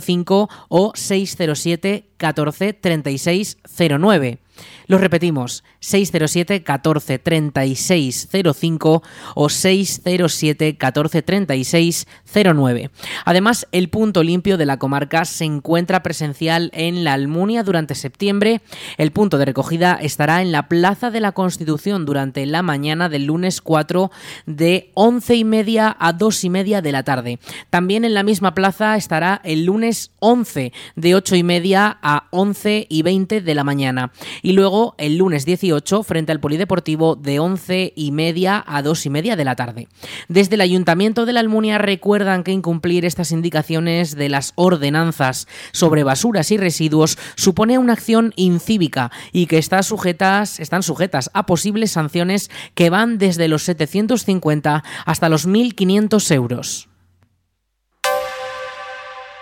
05 0.00 0.48
o 0.68 0.92
607 0.94 2.04
14 2.16 2.72
36 2.72 3.58
09. 3.98 4.38
Lo 4.86 4.98
repetimos, 4.98 5.64
607 5.80 6.62
14 6.62 7.18
36 7.18 8.28
05 8.54 9.02
o 9.34 9.48
607 9.48 10.76
14 10.76 11.22
36 11.22 12.06
09. 12.32 12.90
Además, 13.24 13.66
el 13.72 13.88
punto 13.88 14.22
limpio 14.22 14.56
de 14.56 14.66
la 14.66 14.78
comarca 14.78 15.24
se 15.24 15.44
encuentra 15.44 16.02
presencial 16.02 16.70
en 16.72 17.04
la 17.04 17.14
Almunia 17.14 17.64
durante 17.64 17.94
septiembre. 17.94 18.62
El 18.96 19.10
punto 19.10 19.38
de 19.38 19.44
recogida 19.44 19.98
estará 20.00 20.40
en 20.40 20.52
la 20.52 20.68
Plaza 20.68 21.10
de 21.10 21.20
la 21.20 21.32
Constitución 21.32 22.06
durante 22.06 22.46
la 22.46 22.62
mañana 22.62 23.08
del 23.08 23.26
lunes 23.26 23.60
4 23.60 24.10
de 24.46 24.90
11 24.94 25.34
y 25.34 25.44
media 25.44 25.96
a 25.98 26.12
2 26.12 26.44
y 26.44 26.50
media 26.50 26.80
de 26.80 26.92
la 26.92 27.02
tarde. 27.02 27.40
También 27.70 28.04
en 28.04 28.14
la 28.14 28.22
misma 28.22 28.54
plaza 28.54 28.96
estará 28.96 29.40
el 29.44 29.64
lunes 29.64 30.12
11 30.20 30.72
de 30.94 31.14
8 31.14 31.36
y 31.36 31.42
media 31.42 31.98
a 32.08 32.28
11 32.30 32.86
y 32.88 33.02
20 33.02 33.40
de 33.40 33.54
la 33.56 33.64
mañana. 33.64 34.12
Y 34.40 34.52
luego 34.52 34.94
el 34.96 35.18
lunes 35.18 35.44
18 35.44 36.04
frente 36.04 36.30
al 36.30 36.38
Polideportivo 36.38 37.16
de 37.16 37.40
11 37.40 37.94
y 37.96 38.12
media 38.12 38.62
a 38.64 38.80
2 38.82 39.06
y 39.06 39.10
media 39.10 39.34
de 39.34 39.44
la 39.44 39.56
tarde. 39.56 39.88
Desde 40.28 40.54
el 40.54 40.60
Ayuntamiento 40.60 41.26
de 41.26 41.32
la 41.32 41.40
Almunia 41.40 41.78
recuerdan 41.78 42.44
que 42.44 42.52
incumplir 42.52 43.04
estas 43.04 43.32
indicaciones 43.32 44.14
de 44.14 44.28
las 44.28 44.52
ordenanzas 44.54 45.48
sobre 45.72 46.04
basuras 46.04 46.52
y 46.52 46.58
residuos 46.58 47.18
supone 47.34 47.76
una 47.76 47.94
acción 47.94 48.32
incívica 48.36 49.10
y 49.32 49.46
que 49.46 49.58
está 49.58 49.82
sujetas, 49.82 50.60
están 50.60 50.84
sujetas 50.84 51.28
a 51.34 51.44
posibles 51.44 51.90
sanciones 51.90 52.52
que 52.74 52.88
van 52.88 53.18
desde 53.18 53.48
los 53.48 53.64
750 53.64 54.84
hasta 55.04 55.28
los 55.28 55.48
1.500 55.48 56.32
euros. 56.32 56.88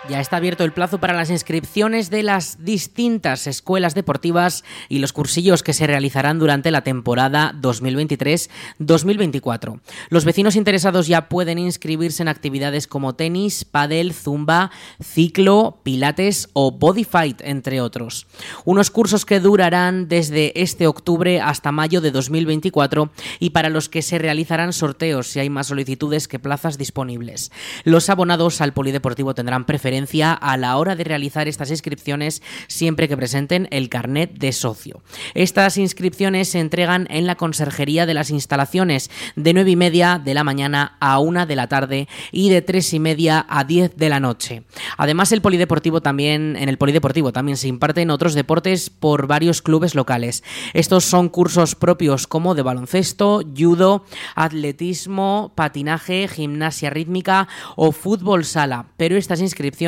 Ya 0.07 0.19
está 0.19 0.37
abierto 0.37 0.63
el 0.63 0.71
plazo 0.71 0.99
para 0.99 1.15
las 1.15 1.31
inscripciones 1.31 2.11
de 2.11 2.21
las 2.21 2.63
distintas 2.63 3.47
escuelas 3.47 3.95
deportivas 3.95 4.63
y 4.87 4.99
los 4.99 5.13
cursillos 5.13 5.63
que 5.63 5.73
se 5.73 5.87
realizarán 5.87 6.37
durante 6.37 6.69
la 6.69 6.83
temporada 6.83 7.55
2023-2024. 7.59 9.79
Los 10.09 10.23
vecinos 10.23 10.55
interesados 10.55 11.07
ya 11.07 11.27
pueden 11.27 11.57
inscribirse 11.57 12.21
en 12.21 12.27
actividades 12.27 12.85
como 12.85 13.15
tenis, 13.15 13.65
pádel, 13.65 14.13
zumba, 14.13 14.69
ciclo, 15.03 15.79
pilates 15.81 16.49
o 16.53 16.71
body 16.71 17.03
fight, 17.03 17.41
entre 17.43 17.81
otros. 17.81 18.27
Unos 18.63 18.91
cursos 18.91 19.25
que 19.25 19.39
durarán 19.39 20.07
desde 20.07 20.61
este 20.61 20.85
octubre 20.85 21.41
hasta 21.41 21.71
mayo 21.71 21.99
de 21.99 22.11
2024 22.11 23.09
y 23.39 23.49
para 23.49 23.69
los 23.69 23.89
que 23.89 24.03
se 24.03 24.19
realizarán 24.19 24.71
sorteos 24.71 25.29
si 25.29 25.39
hay 25.39 25.49
más 25.49 25.65
solicitudes 25.65 26.27
que 26.27 26.37
plazas 26.37 26.77
disponibles. 26.77 27.51
Los 27.85 28.11
abonados 28.11 28.61
al 28.61 28.73
polideportivo 28.73 29.33
tendrán 29.33 29.65
preferencia 29.65 29.94
a 30.41 30.57
la 30.57 30.77
hora 30.77 30.95
de 30.95 31.03
realizar 31.03 31.47
estas 31.47 31.71
inscripciones 31.71 32.41
siempre 32.67 33.07
que 33.07 33.17
presenten 33.17 33.67
el 33.71 33.89
carnet 33.89 34.33
de 34.37 34.51
socio. 34.51 35.01
Estas 35.33 35.77
inscripciones 35.77 36.49
se 36.49 36.59
entregan 36.59 37.07
en 37.09 37.27
la 37.27 37.35
conserjería 37.35 38.05
de 38.05 38.13
las 38.13 38.29
instalaciones 38.29 39.09
de 39.35 39.53
9 39.53 39.71
y 39.71 39.75
media 39.75 40.21
de 40.23 40.33
la 40.33 40.43
mañana 40.43 40.97
a 40.99 41.19
1 41.19 41.45
de 41.45 41.55
la 41.55 41.67
tarde 41.67 42.07
y 42.31 42.49
de 42.49 42.61
3 42.61 42.93
y 42.93 42.99
media 42.99 43.45
a 43.47 43.63
10 43.63 43.95
de 43.95 44.09
la 44.09 44.19
noche. 44.19 44.63
Además, 44.97 45.31
el 45.31 45.41
polideportivo 45.41 46.01
también, 46.01 46.55
en 46.57 46.69
el 46.69 46.77
polideportivo 46.77 47.31
también 47.31 47.57
se 47.57 47.67
imparten 47.67 48.09
otros 48.09 48.33
deportes 48.33 48.89
por 48.89 49.27
varios 49.27 49.61
clubes 49.61 49.95
locales. 49.95 50.43
Estos 50.73 51.05
son 51.05 51.29
cursos 51.29 51.75
propios 51.75 52.27
como 52.27 52.55
de 52.55 52.61
baloncesto, 52.61 53.41
judo, 53.57 54.05
atletismo, 54.35 55.53
patinaje, 55.55 56.27
gimnasia 56.27 56.89
rítmica 56.89 57.47
o 57.75 57.91
fútbol 57.91 58.45
sala, 58.45 58.87
pero 58.97 59.15
estas 59.17 59.41
inscripciones 59.41 59.84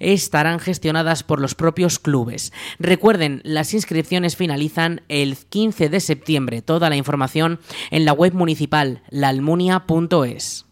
estarán 0.00 0.58
gestionadas 0.58 1.22
por 1.22 1.40
los 1.40 1.54
propios 1.54 1.98
clubes. 1.98 2.52
Recuerden, 2.78 3.40
las 3.44 3.74
inscripciones 3.74 4.36
finalizan 4.36 5.02
el 5.08 5.36
15 5.36 5.88
de 5.88 6.00
septiembre. 6.00 6.62
Toda 6.62 6.90
la 6.90 6.96
información 6.96 7.60
en 7.90 8.04
la 8.04 8.12
web 8.12 8.34
municipal 8.34 9.02
laalmunia.es. 9.10 10.65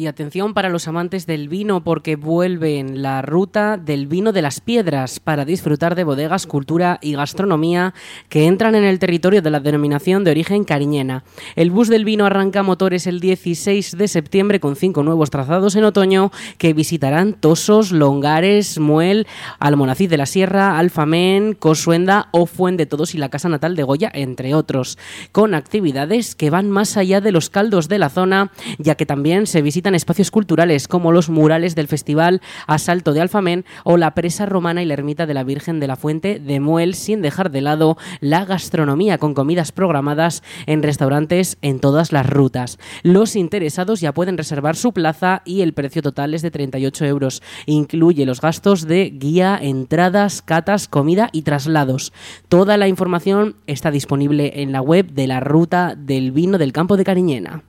Y 0.00 0.06
atención 0.06 0.54
para 0.54 0.70
los 0.70 0.88
amantes 0.88 1.26
del 1.26 1.50
vino 1.50 1.84
porque 1.84 2.16
vuelve 2.16 2.78
en 2.78 3.02
la 3.02 3.20
ruta 3.20 3.76
del 3.76 4.06
vino 4.06 4.32
de 4.32 4.40
las 4.40 4.62
piedras 4.62 5.20
para 5.20 5.44
disfrutar 5.44 5.94
de 5.94 6.04
bodegas, 6.04 6.46
cultura 6.46 6.98
y 7.02 7.12
gastronomía 7.12 7.92
que 8.30 8.46
entran 8.46 8.74
en 8.76 8.84
el 8.84 8.98
territorio 8.98 9.42
de 9.42 9.50
la 9.50 9.60
denominación 9.60 10.24
de 10.24 10.30
origen 10.30 10.64
cariñena. 10.64 11.22
El 11.54 11.70
bus 11.70 11.88
del 11.88 12.06
vino 12.06 12.24
arranca 12.24 12.62
motores 12.62 13.06
el 13.06 13.20
16 13.20 13.98
de 13.98 14.08
septiembre 14.08 14.58
con 14.58 14.74
cinco 14.74 15.02
nuevos 15.02 15.28
trazados 15.28 15.76
en 15.76 15.84
otoño 15.84 16.32
que 16.56 16.72
visitarán 16.72 17.34
Tosos, 17.34 17.92
Longares, 17.92 18.78
Muel, 18.78 19.26
Almonacid 19.58 20.08
de 20.08 20.16
la 20.16 20.24
Sierra, 20.24 20.78
Alfamén, 20.78 21.52
Cosuenda 21.52 22.30
o 22.30 22.46
Fuente 22.46 22.84
de 22.84 22.86
Todos 22.86 23.14
y 23.14 23.18
la 23.18 23.28
Casa 23.28 23.50
Natal 23.50 23.76
de 23.76 23.82
Goya, 23.82 24.10
entre 24.14 24.54
otros, 24.54 24.96
con 25.30 25.52
actividades 25.52 26.34
que 26.34 26.48
van 26.48 26.70
más 26.70 26.96
allá 26.96 27.20
de 27.20 27.32
los 27.32 27.50
caldos 27.50 27.88
de 27.88 27.98
la 27.98 28.08
zona, 28.08 28.50
ya 28.78 28.94
que 28.94 29.04
también 29.04 29.46
se 29.46 29.60
visitan 29.60 29.89
espacios 29.94 30.30
culturales 30.30 30.88
como 30.88 31.12
los 31.12 31.30
murales 31.30 31.74
del 31.74 31.88
Festival 31.88 32.40
Asalto 32.66 33.12
de 33.12 33.20
Alfamén 33.20 33.64
o 33.84 33.96
la 33.96 34.14
presa 34.14 34.46
romana 34.46 34.82
y 34.82 34.86
la 34.86 34.94
ermita 34.94 35.26
de 35.26 35.34
la 35.34 35.44
Virgen 35.44 35.80
de 35.80 35.86
la 35.86 35.96
Fuente 35.96 36.38
de 36.38 36.60
Muel, 36.60 36.94
sin 36.94 37.22
dejar 37.22 37.50
de 37.50 37.60
lado 37.60 37.96
la 38.20 38.44
gastronomía 38.44 39.18
con 39.18 39.34
comidas 39.34 39.72
programadas 39.72 40.42
en 40.66 40.82
restaurantes 40.82 41.58
en 41.62 41.80
todas 41.80 42.12
las 42.12 42.28
rutas. 42.28 42.78
Los 43.02 43.36
interesados 43.36 44.00
ya 44.00 44.12
pueden 44.12 44.36
reservar 44.38 44.76
su 44.76 44.92
plaza 44.92 45.42
y 45.44 45.62
el 45.62 45.72
precio 45.72 46.02
total 46.02 46.34
es 46.34 46.42
de 46.42 46.50
38 46.50 47.04
euros. 47.06 47.42
Incluye 47.66 48.26
los 48.26 48.40
gastos 48.40 48.86
de 48.86 49.10
guía, 49.10 49.58
entradas, 49.60 50.42
catas, 50.42 50.88
comida 50.88 51.28
y 51.32 51.42
traslados. 51.42 52.12
Toda 52.48 52.76
la 52.76 52.88
información 52.88 53.56
está 53.66 53.90
disponible 53.90 54.62
en 54.62 54.72
la 54.72 54.82
web 54.82 55.12
de 55.12 55.26
la 55.26 55.40
Ruta 55.40 55.94
del 55.96 56.32
Vino 56.32 56.58
del 56.58 56.72
Campo 56.72 56.96
de 56.96 57.04
Cariñena. 57.04 57.64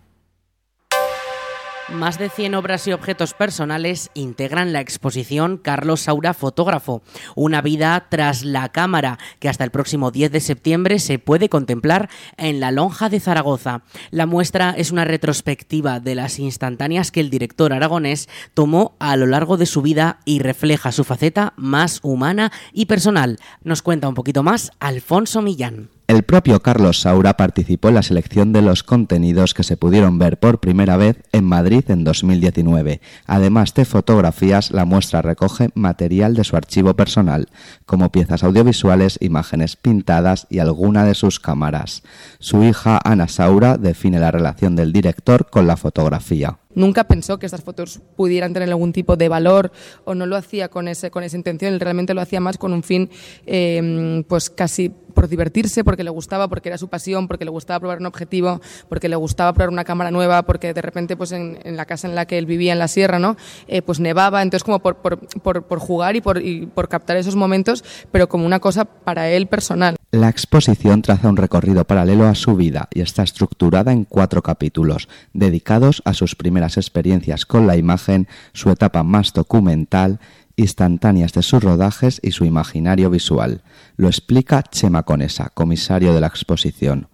Más 1.94 2.18
de 2.18 2.30
100 2.30 2.56
obras 2.56 2.88
y 2.88 2.94
objetos 2.94 3.34
personales 3.34 4.12
integran 4.14 4.72
la 4.72 4.80
exposición 4.80 5.58
Carlos 5.58 6.02
Saura 6.02 6.34
Fotógrafo, 6.34 7.04
una 7.36 7.62
vida 7.62 8.08
tras 8.10 8.44
la 8.44 8.70
cámara, 8.70 9.20
que 9.40 9.50
hasta 9.50 9.66
el 9.66 9.72
próximo 9.72 10.10
10 10.10 10.32
de 10.32 10.40
septiembre 10.40 11.00
se 11.00 11.20
puede 11.20 11.50
contemplar 11.50 12.10
en 12.38 12.60
la 12.60 12.72
Lonja 12.72 13.10
de 13.10 13.20
Zaragoza. 13.20 13.84
La 14.10 14.26
muestra 14.26 14.74
es 14.78 14.92
una 14.92 15.06
retrospectiva 15.06 16.00
de 16.00 16.16
las 16.16 16.40
instantáneas 16.40 17.12
que 17.12 17.20
el 17.20 17.30
director 17.30 17.74
aragonés 17.74 18.30
tomó 18.54 18.96
a 19.00 19.16
lo 19.18 19.26
largo 19.26 19.58
de 19.58 19.66
su 19.66 19.82
vida 19.82 20.20
y 20.26 20.40
refleja 20.40 20.92
su 20.92 21.04
faceta 21.04 21.54
más 21.58 22.00
humana 22.04 22.52
y 22.72 22.86
personal. 22.86 23.38
Nos 23.64 23.82
cuenta 23.82 24.08
un 24.08 24.16
poquito 24.16 24.44
más 24.44 24.72
Alfonso 24.80 25.42
Millán. 25.42 25.90
El 26.08 26.24
propio 26.24 26.62
Carlos 26.62 27.02
Saura 27.02 27.38
participó 27.38 27.90
en 27.90 27.96
la 27.96 28.04
selección 28.04 28.52
de 28.52 28.62
los 28.62 28.84
contenidos 28.84 29.54
que 29.54 29.64
se 29.64 29.78
pudieron 29.78 30.20
ver 30.20 30.38
por 30.40 30.60
primera 30.60 30.98
vez 30.98 31.24
en 31.32 31.46
Madrid 31.46 31.84
en 31.88 32.04
2019. 32.04 33.00
Además 33.26 33.74
de 33.74 33.86
fotografías, 33.86 34.72
la 34.72 34.86
muestra 34.86 35.22
recoge 35.22 35.70
material 35.74 36.36
de 36.36 36.44
su 36.44 36.58
archivo 36.58 36.96
personal, 36.96 37.48
como 37.86 38.12
piezas 38.12 38.44
audiovisuales, 38.44 39.18
imágenes 39.22 39.78
pintadas 39.78 40.48
y 40.50 40.60
alguna 40.60 41.06
de 41.06 41.16
sus 41.16 41.40
cámaras. 41.40 42.04
Su 42.40 42.64
hija 42.64 43.00
Ana 43.04 43.28
Saura 43.28 43.78
define 43.78 44.20
la 44.20 44.32
relación 44.32 44.76
del 44.76 44.92
director 44.92 45.50
con 45.50 45.66
la 45.66 45.78
fotografía. 45.78 46.61
Nunca 46.76 47.04
pensó 47.06 47.40
que 47.40 47.46
estas 47.46 47.64
fotos 47.64 48.00
pudieran 48.16 48.54
tener 48.54 48.70
algún 48.70 48.94
tipo 48.94 49.16
de 49.16 49.30
valor 49.30 49.72
o 50.06 50.16
no 50.16 50.26
lo 50.26 50.36
hacía 50.36 50.70
con, 50.70 50.88
ese, 50.88 51.12
con 51.12 51.24
esa 51.24 51.38
intención, 51.38 51.80
realmente 51.80 52.14
lo 52.14 52.22
hacía 52.22 52.40
más 52.40 52.58
con 52.58 52.74
un 52.74 52.84
fin 52.84 53.10
eh, 53.46 54.24
pues 54.28 54.50
casi 54.50 54.90
por 55.12 55.28
divertirse, 55.28 55.84
porque 55.84 56.04
le 56.04 56.10
gustaba, 56.10 56.48
porque 56.48 56.70
era 56.70 56.78
su 56.78 56.88
pasión, 56.88 57.28
porque 57.28 57.46
le 57.46 57.52
gustaba 57.52 57.80
probar 57.80 58.00
un 58.00 58.06
objetivo, 58.06 58.62
porque 58.90 59.10
le 59.10 59.16
gustaba 59.16 59.54
probar 59.54 59.70
una 59.70 59.84
cámara 59.84 60.12
nueva, 60.12 60.44
porque 60.44 60.74
de 60.74 60.82
repente 60.82 61.16
pues 61.18 61.32
en, 61.32 61.60
la 61.64 61.86
casa 61.86 62.08
en 62.08 62.16
la 62.16 62.26
que 62.26 62.38
él 62.38 62.46
vivía 62.46 62.74
en 62.74 62.80
la 62.80 62.88
sierra, 62.88 63.20
¿no? 63.20 63.36
Eh, 63.68 63.82
pues 63.82 64.00
nevaba, 64.00 64.42
entonces 64.42 64.64
como 64.64 64.80
por, 64.80 64.98
por, 64.98 65.20
por, 65.20 65.64
por 65.64 65.80
jugar 65.80 66.16
y 66.16 66.22
por, 66.22 66.42
y 66.42 66.66
por 66.66 66.88
captar 66.88 67.18
esos 67.18 67.36
momentos, 67.36 67.84
pero 68.12 68.28
como 68.30 68.46
una 68.46 68.60
cosa 68.60 68.86
para 68.86 69.30
él 69.30 69.48
personal. 69.48 70.01
La 70.14 70.28
exposición 70.28 71.02
traza 71.02 71.30
un 71.30 71.38
recorrido 71.38 71.86
paralelo 71.88 72.28
a 72.28 72.36
su 72.36 72.58
vida 72.58 72.90
y 72.94 73.00
está 73.00 73.24
estructurada 73.24 73.94
en 73.94 74.04
cuatro 74.04 74.44
capítulos, 74.44 75.08
dedicados 75.32 76.02
a 76.04 76.14
sus 76.14 76.36
primeras 76.36 76.76
experiencias 76.76 77.46
con 77.46 77.66
la 77.66 77.78
imagen, 77.78 78.28
su 78.52 78.70
etapa 78.72 79.04
más 79.04 79.32
documental, 79.32 80.20
instantáneas 80.58 81.32
de 81.32 81.44
sus 81.44 81.64
rodajes 81.64 82.20
y 82.22 82.32
su 82.32 82.44
imaginario 82.44 83.10
visual. 83.10 83.62
Lo 83.96 84.08
explica 84.08 84.64
Chema 84.64 85.04
Conesa, 85.04 85.50
comisario 85.54 86.14
de 86.14 86.20
la 86.20 86.28
exposición. 86.28 87.08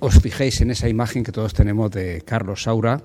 Os 0.00 0.18
fijéis 0.18 0.62
en 0.62 0.70
esa 0.70 0.88
imagen 0.88 1.24
que 1.24 1.32
todos 1.32 1.52
tenemos 1.52 1.90
de 1.90 2.22
Carlos 2.24 2.62
Saura, 2.62 3.02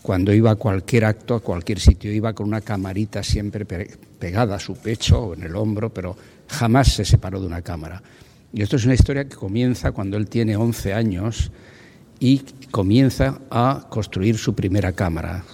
cuando 0.00 0.32
iba 0.32 0.52
a 0.52 0.54
cualquier 0.54 1.06
acto, 1.06 1.34
a 1.34 1.40
cualquier 1.40 1.80
sitio, 1.80 2.12
iba 2.12 2.34
con 2.34 2.46
una 2.46 2.60
camarita 2.60 3.24
siempre 3.24 3.66
pegada 3.66 4.54
a 4.54 4.60
su 4.60 4.74
pecho 4.76 5.20
o 5.20 5.34
en 5.34 5.42
el 5.42 5.56
hombro, 5.56 5.92
pero 5.92 6.16
jamás 6.46 6.92
se 6.92 7.04
separó 7.04 7.40
de 7.40 7.48
una 7.48 7.62
cámara. 7.62 8.00
Y 8.52 8.62
esto 8.62 8.76
es 8.76 8.84
una 8.84 8.94
historia 8.94 9.28
que 9.28 9.36
comienza 9.36 9.92
cuando 9.92 10.16
él 10.16 10.28
tiene 10.28 10.56
11 10.56 10.92
años 10.92 11.52
y 12.18 12.42
comienza 12.70 13.40
a 13.50 13.86
construir 13.88 14.36
su 14.38 14.54
primera 14.54 14.92
cámara. 14.92 15.44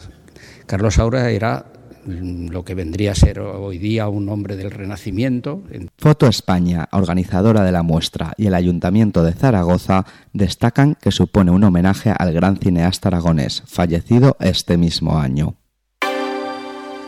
Carlos 0.67 0.95
Saura 0.95 1.31
era 1.31 1.67
lo 2.07 2.65
que 2.65 2.75
vendría 2.75 3.13
a 3.13 3.15
ser 3.15 3.41
hoy 3.41 3.79
día 3.79 4.09
un 4.09 4.29
hombre 4.29 4.57
del 4.57 4.71
Renacimiento. 4.71 5.63
Foto 5.99 6.27
España, 6.27 6.89
organizadora 6.93 7.65
de 7.65 7.73
la 7.73 7.83
muestra, 7.83 8.33
y 8.37 8.47
el 8.47 8.55
Ayuntamiento 8.55 9.23
de 9.23 9.33
Zaragoza 9.33 10.07
destacan 10.33 10.97
que 11.01 11.11
supone 11.11 11.51
un 11.51 11.65
homenaje 11.65 12.13
al 12.17 12.33
gran 12.33 12.57
cineasta 12.57 13.09
aragonés, 13.09 13.63
fallecido 13.67 14.37
este 14.41 14.77
mismo 14.77 15.19
año. 15.19 15.57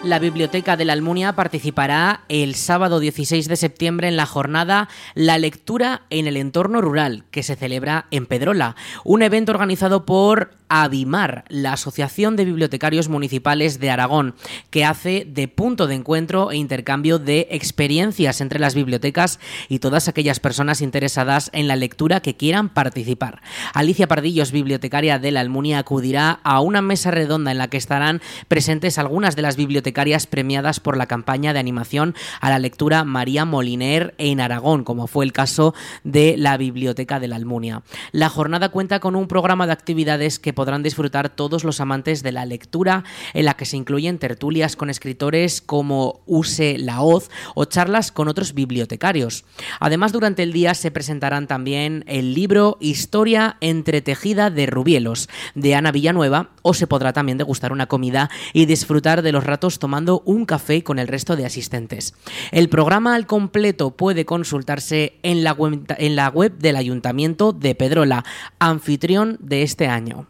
La 0.04 0.20
Biblioteca 0.20 0.76
de 0.76 0.84
la 0.84 0.92
Almunia 0.92 1.32
participará 1.32 2.20
el 2.28 2.54
sábado 2.54 3.00
16 3.00 3.48
de 3.48 3.56
septiembre 3.56 4.06
en 4.06 4.16
la 4.16 4.26
jornada 4.26 4.88
La 5.16 5.38
lectura 5.38 6.02
en 6.10 6.28
el 6.28 6.36
entorno 6.36 6.80
rural, 6.80 7.24
que 7.32 7.42
se 7.42 7.56
celebra 7.56 8.06
en 8.12 8.26
Pedrola, 8.26 8.76
un 9.04 9.22
evento 9.22 9.50
organizado 9.50 10.06
por 10.06 10.57
Avimar, 10.68 11.44
la 11.48 11.72
Asociación 11.72 12.36
de 12.36 12.44
Bibliotecarios 12.44 13.08
Municipales 13.08 13.80
de 13.80 13.90
Aragón, 13.90 14.34
que 14.70 14.84
hace 14.84 15.26
de 15.26 15.48
punto 15.48 15.86
de 15.86 15.94
encuentro 15.94 16.50
e 16.50 16.56
intercambio 16.56 17.18
de 17.18 17.48
experiencias 17.50 18.40
entre 18.40 18.58
las 18.58 18.74
bibliotecas 18.74 19.40
y 19.68 19.78
todas 19.78 20.08
aquellas 20.08 20.40
personas 20.40 20.80
interesadas 20.80 21.50
en 21.52 21.68
la 21.68 21.76
lectura 21.76 22.20
que 22.20 22.36
quieran 22.36 22.68
participar. 22.68 23.40
Alicia 23.74 24.08
Pardillos, 24.08 24.52
bibliotecaria 24.52 25.18
de 25.18 25.30
la 25.30 25.40
Almunia, 25.40 25.78
acudirá 25.78 26.40
a 26.42 26.60
una 26.60 26.82
mesa 26.82 27.10
redonda 27.10 27.50
en 27.50 27.58
la 27.58 27.68
que 27.68 27.76
estarán 27.76 28.20
presentes 28.48 28.98
algunas 28.98 29.36
de 29.36 29.42
las 29.42 29.56
bibliotecarias 29.56 30.26
premiadas 30.26 30.80
por 30.80 30.96
la 30.96 31.06
campaña 31.06 31.52
de 31.52 31.60
animación 31.60 32.14
a 32.40 32.50
la 32.50 32.58
lectura 32.58 33.04
María 33.04 33.44
Moliner 33.44 34.14
en 34.18 34.40
Aragón, 34.40 34.84
como 34.84 35.06
fue 35.06 35.24
el 35.24 35.32
caso 35.32 35.74
de 36.04 36.36
la 36.36 36.56
Biblioteca 36.56 37.20
de 37.20 37.28
la 37.28 37.36
Almunia. 37.36 37.82
La 38.12 38.28
jornada 38.28 38.68
cuenta 38.68 39.00
con 39.00 39.16
un 39.16 39.28
programa 39.28 39.66
de 39.66 39.72
actividades 39.72 40.38
que 40.38 40.52
podrán 40.58 40.82
disfrutar 40.82 41.28
todos 41.28 41.62
los 41.62 41.80
amantes 41.80 42.24
de 42.24 42.32
la 42.32 42.44
lectura, 42.44 43.04
en 43.32 43.44
la 43.44 43.54
que 43.54 43.64
se 43.64 43.76
incluyen 43.76 44.18
tertulias 44.18 44.74
con 44.74 44.90
escritores 44.90 45.60
como 45.60 46.22
Use 46.26 46.78
Laoz 46.78 47.30
o 47.54 47.64
charlas 47.64 48.10
con 48.10 48.26
otros 48.26 48.54
bibliotecarios. 48.54 49.44
Además, 49.78 50.10
durante 50.10 50.42
el 50.42 50.52
día 50.52 50.74
se 50.74 50.90
presentarán 50.90 51.46
también 51.46 52.02
el 52.08 52.34
libro 52.34 52.76
Historia 52.80 53.56
entretejida 53.60 54.50
de 54.50 54.66
Rubielos, 54.66 55.28
de 55.54 55.76
Ana 55.76 55.92
Villanueva, 55.92 56.50
o 56.62 56.74
se 56.74 56.88
podrá 56.88 57.12
también 57.12 57.38
degustar 57.38 57.70
una 57.70 57.86
comida 57.86 58.28
y 58.52 58.66
disfrutar 58.66 59.22
de 59.22 59.30
los 59.30 59.44
ratos 59.44 59.78
tomando 59.78 60.22
un 60.24 60.44
café 60.44 60.82
con 60.82 60.98
el 60.98 61.06
resto 61.06 61.36
de 61.36 61.46
asistentes. 61.46 62.14
El 62.50 62.68
programa 62.68 63.14
al 63.14 63.28
completo 63.28 63.92
puede 63.92 64.24
consultarse 64.24 65.20
en 65.22 65.44
la 65.44 65.52
web, 65.52 65.84
en 65.98 66.16
la 66.16 66.30
web 66.30 66.58
del 66.58 66.74
Ayuntamiento 66.74 67.52
de 67.52 67.76
Pedrola, 67.76 68.24
anfitrión 68.58 69.38
de 69.40 69.62
este 69.62 69.86
año. 69.86 70.26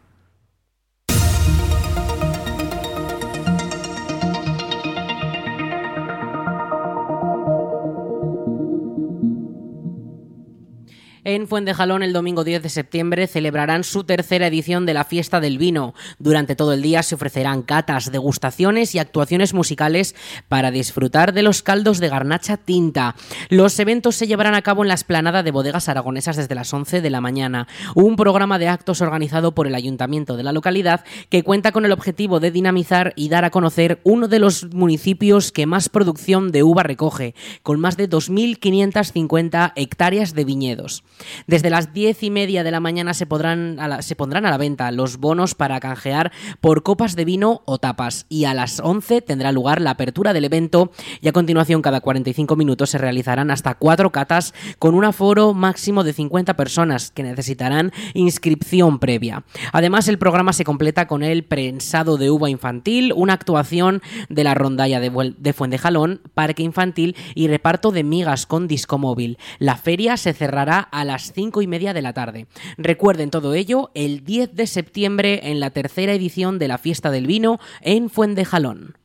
En 11.31 11.47
Fuentejalón 11.47 12.01
el 12.01 12.11
domingo 12.11 12.43
10 12.43 12.63
de 12.63 12.69
septiembre 12.69 13.27
celebrarán 13.27 13.83
su 13.83 14.03
tercera 14.03 14.47
edición 14.47 14.87
de 14.87 14.95
la 14.95 15.03
Fiesta 15.03 15.39
del 15.39 15.59
Vino. 15.59 15.93
Durante 16.17 16.55
todo 16.55 16.73
el 16.73 16.81
día 16.81 17.03
se 17.03 17.13
ofrecerán 17.13 17.61
catas, 17.61 18.11
degustaciones 18.11 18.95
y 18.95 18.97
actuaciones 18.97 19.53
musicales 19.53 20.15
para 20.47 20.71
disfrutar 20.71 21.31
de 21.31 21.43
los 21.43 21.61
caldos 21.61 21.99
de 21.99 22.09
garnacha 22.09 22.57
tinta. 22.57 23.13
Los 23.49 23.79
eventos 23.79 24.15
se 24.15 24.25
llevarán 24.25 24.55
a 24.55 24.63
cabo 24.63 24.81
en 24.81 24.87
la 24.87 24.95
esplanada 24.95 25.43
de 25.43 25.51
bodegas 25.51 25.87
aragonesas 25.87 26.35
desde 26.35 26.55
las 26.55 26.73
11 26.73 26.99
de 26.99 27.09
la 27.11 27.21
mañana. 27.21 27.67
Un 27.93 28.15
programa 28.15 28.57
de 28.57 28.69
actos 28.69 29.01
organizado 29.01 29.53
por 29.53 29.67
el 29.67 29.75
ayuntamiento 29.75 30.35
de 30.35 30.41
la 30.41 30.51
localidad 30.51 31.05
que 31.29 31.43
cuenta 31.43 31.71
con 31.71 31.85
el 31.85 31.91
objetivo 31.91 32.39
de 32.39 32.49
dinamizar 32.49 33.13
y 33.15 33.29
dar 33.29 33.45
a 33.45 33.51
conocer 33.51 33.99
uno 34.03 34.29
de 34.29 34.39
los 34.39 34.73
municipios 34.73 35.51
que 35.51 35.67
más 35.67 35.89
producción 35.89 36.51
de 36.51 36.63
uva 36.63 36.81
recoge, 36.81 37.35
con 37.61 37.79
más 37.79 37.97
de 37.97 38.09
2.550 38.09 39.73
hectáreas 39.75 40.33
de 40.33 40.43
viñedos. 40.43 41.03
Desde 41.47 41.69
las 41.69 41.93
diez 41.93 42.23
y 42.23 42.29
media 42.29 42.63
de 42.63 42.71
la 42.71 42.79
mañana 42.79 43.13
se, 43.13 43.25
podrán 43.25 43.77
se 44.01 44.15
pondrán 44.15 44.45
a 44.45 44.49
la 44.49 44.57
venta 44.57 44.91
los 44.91 45.17
bonos 45.17 45.55
para 45.55 45.79
canjear 45.79 46.31
por 46.61 46.83
copas 46.83 47.15
de 47.15 47.25
vino 47.25 47.61
o 47.65 47.77
tapas 47.77 48.25
y 48.29 48.45
a 48.45 48.53
las 48.53 48.79
11 48.79 49.21
tendrá 49.21 49.51
lugar 49.51 49.81
la 49.81 49.91
apertura 49.91 50.33
del 50.33 50.45
evento 50.45 50.91
y 51.21 51.27
a 51.27 51.31
continuación 51.31 51.81
cada 51.81 52.01
45 52.01 52.55
minutos 52.55 52.91
se 52.91 52.97
realizarán 52.97 53.51
hasta 53.51 53.75
cuatro 53.75 54.11
catas 54.11 54.53
con 54.77 54.95
un 54.95 55.05
aforo 55.05 55.53
máximo 55.53 56.03
de 56.03 56.13
50 56.13 56.55
personas 56.55 57.11
que 57.11 57.23
necesitarán 57.23 57.91
inscripción 58.13 58.99
previa. 58.99 59.43
Además 59.71 60.07
el 60.07 60.17
programa 60.17 60.53
se 60.53 60.63
completa 60.63 61.07
con 61.07 61.23
el 61.23 61.43
prensado 61.43 62.17
de 62.17 62.29
uva 62.29 62.49
infantil, 62.49 63.13
una 63.15 63.33
actuación 63.33 64.01
de 64.29 64.43
la 64.43 64.55
rondalla 64.55 64.99
de, 64.99 65.33
de 65.37 65.53
Fuentejalón, 65.53 66.21
parque 66.33 66.63
infantil 66.63 67.15
y 67.35 67.47
reparto 67.47 67.91
de 67.91 68.03
migas 68.03 68.45
con 68.45 68.67
disco 68.67 68.97
móvil. 68.97 69.37
La 69.57 69.75
feria 69.75 70.17
se 70.17 70.33
cerrará 70.33 70.79
a 70.79 71.03
las 71.09 71.33
5 71.33 71.63
y 71.63 71.67
media 71.67 71.91
de 71.93 72.03
la 72.03 72.13
tarde. 72.13 72.45
Recuerden 72.77 73.31
todo 73.31 73.55
ello 73.55 73.89
el 73.95 74.23
10 74.23 74.53
de 74.53 74.67
septiembre 74.67 75.39
en 75.49 75.59
la 75.59 75.71
tercera 75.71 76.13
edición 76.13 76.59
de 76.59 76.67
la 76.67 76.77
Fiesta 76.77 77.09
del 77.09 77.25
Vino 77.25 77.59
en 77.81 78.11
Fuentejalón. 78.11 78.98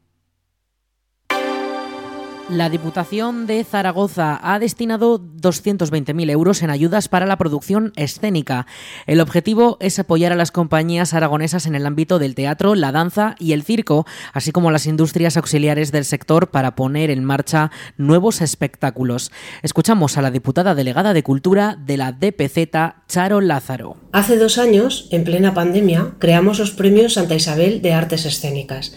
La 2.51 2.69
Diputación 2.69 3.47
de 3.47 3.65
Zaragoza 3.65 4.39
ha 4.43 4.59
destinado 4.59 5.19
220.000 5.19 6.31
euros 6.31 6.63
en 6.63 6.69
ayudas 6.69 7.09
para 7.09 7.25
la 7.25 7.39
producción 7.39 7.95
escénica. 7.97 8.67
El 9.07 9.21
objetivo 9.21 9.79
es 9.81 9.99
apoyar 9.99 10.31
a 10.31 10.37
las 10.37 10.53
compañías 10.53 11.15
aragonesas 11.15 11.65
en 11.65 11.75
el 11.75 11.87
ámbito 11.87 12.19
del 12.19 12.35
teatro, 12.35 12.75
la 12.75 12.93
danza 12.93 13.35
y 13.39 13.55
el 13.55 13.63
circo, 13.63 14.07
así 14.35 14.53
como 14.53 14.71
las 14.71 14.85
industrias 14.85 15.39
auxiliares 15.39 15.91
del 15.91 16.05
sector 16.05 16.51
para 16.51 16.75
poner 16.77 17.11
en 17.11 17.25
marcha 17.25 17.71
nuevos 17.97 18.43
espectáculos. 18.43 19.33
Escuchamos 19.63 20.19
a 20.19 20.23
la 20.23 20.31
diputada 20.31 20.75
delegada 20.75 21.15
de 21.15 21.23
Cultura 21.23 21.79
de 21.83 21.97
la 21.97 22.13
DPZ, 22.13 23.07
Charo 23.09 23.41
Lázaro. 23.41 23.97
Hace 24.13 24.37
dos 24.37 24.59
años, 24.59 25.09
en 25.13 25.25
plena 25.25 25.55
pandemia, 25.55 26.13
creamos 26.19 26.59
los 26.59 26.73
premios 26.73 27.15
Santa 27.15 27.37
Isabel 27.37 27.81
de 27.81 27.95
Artes 27.95 28.27
Escénicas 28.27 28.95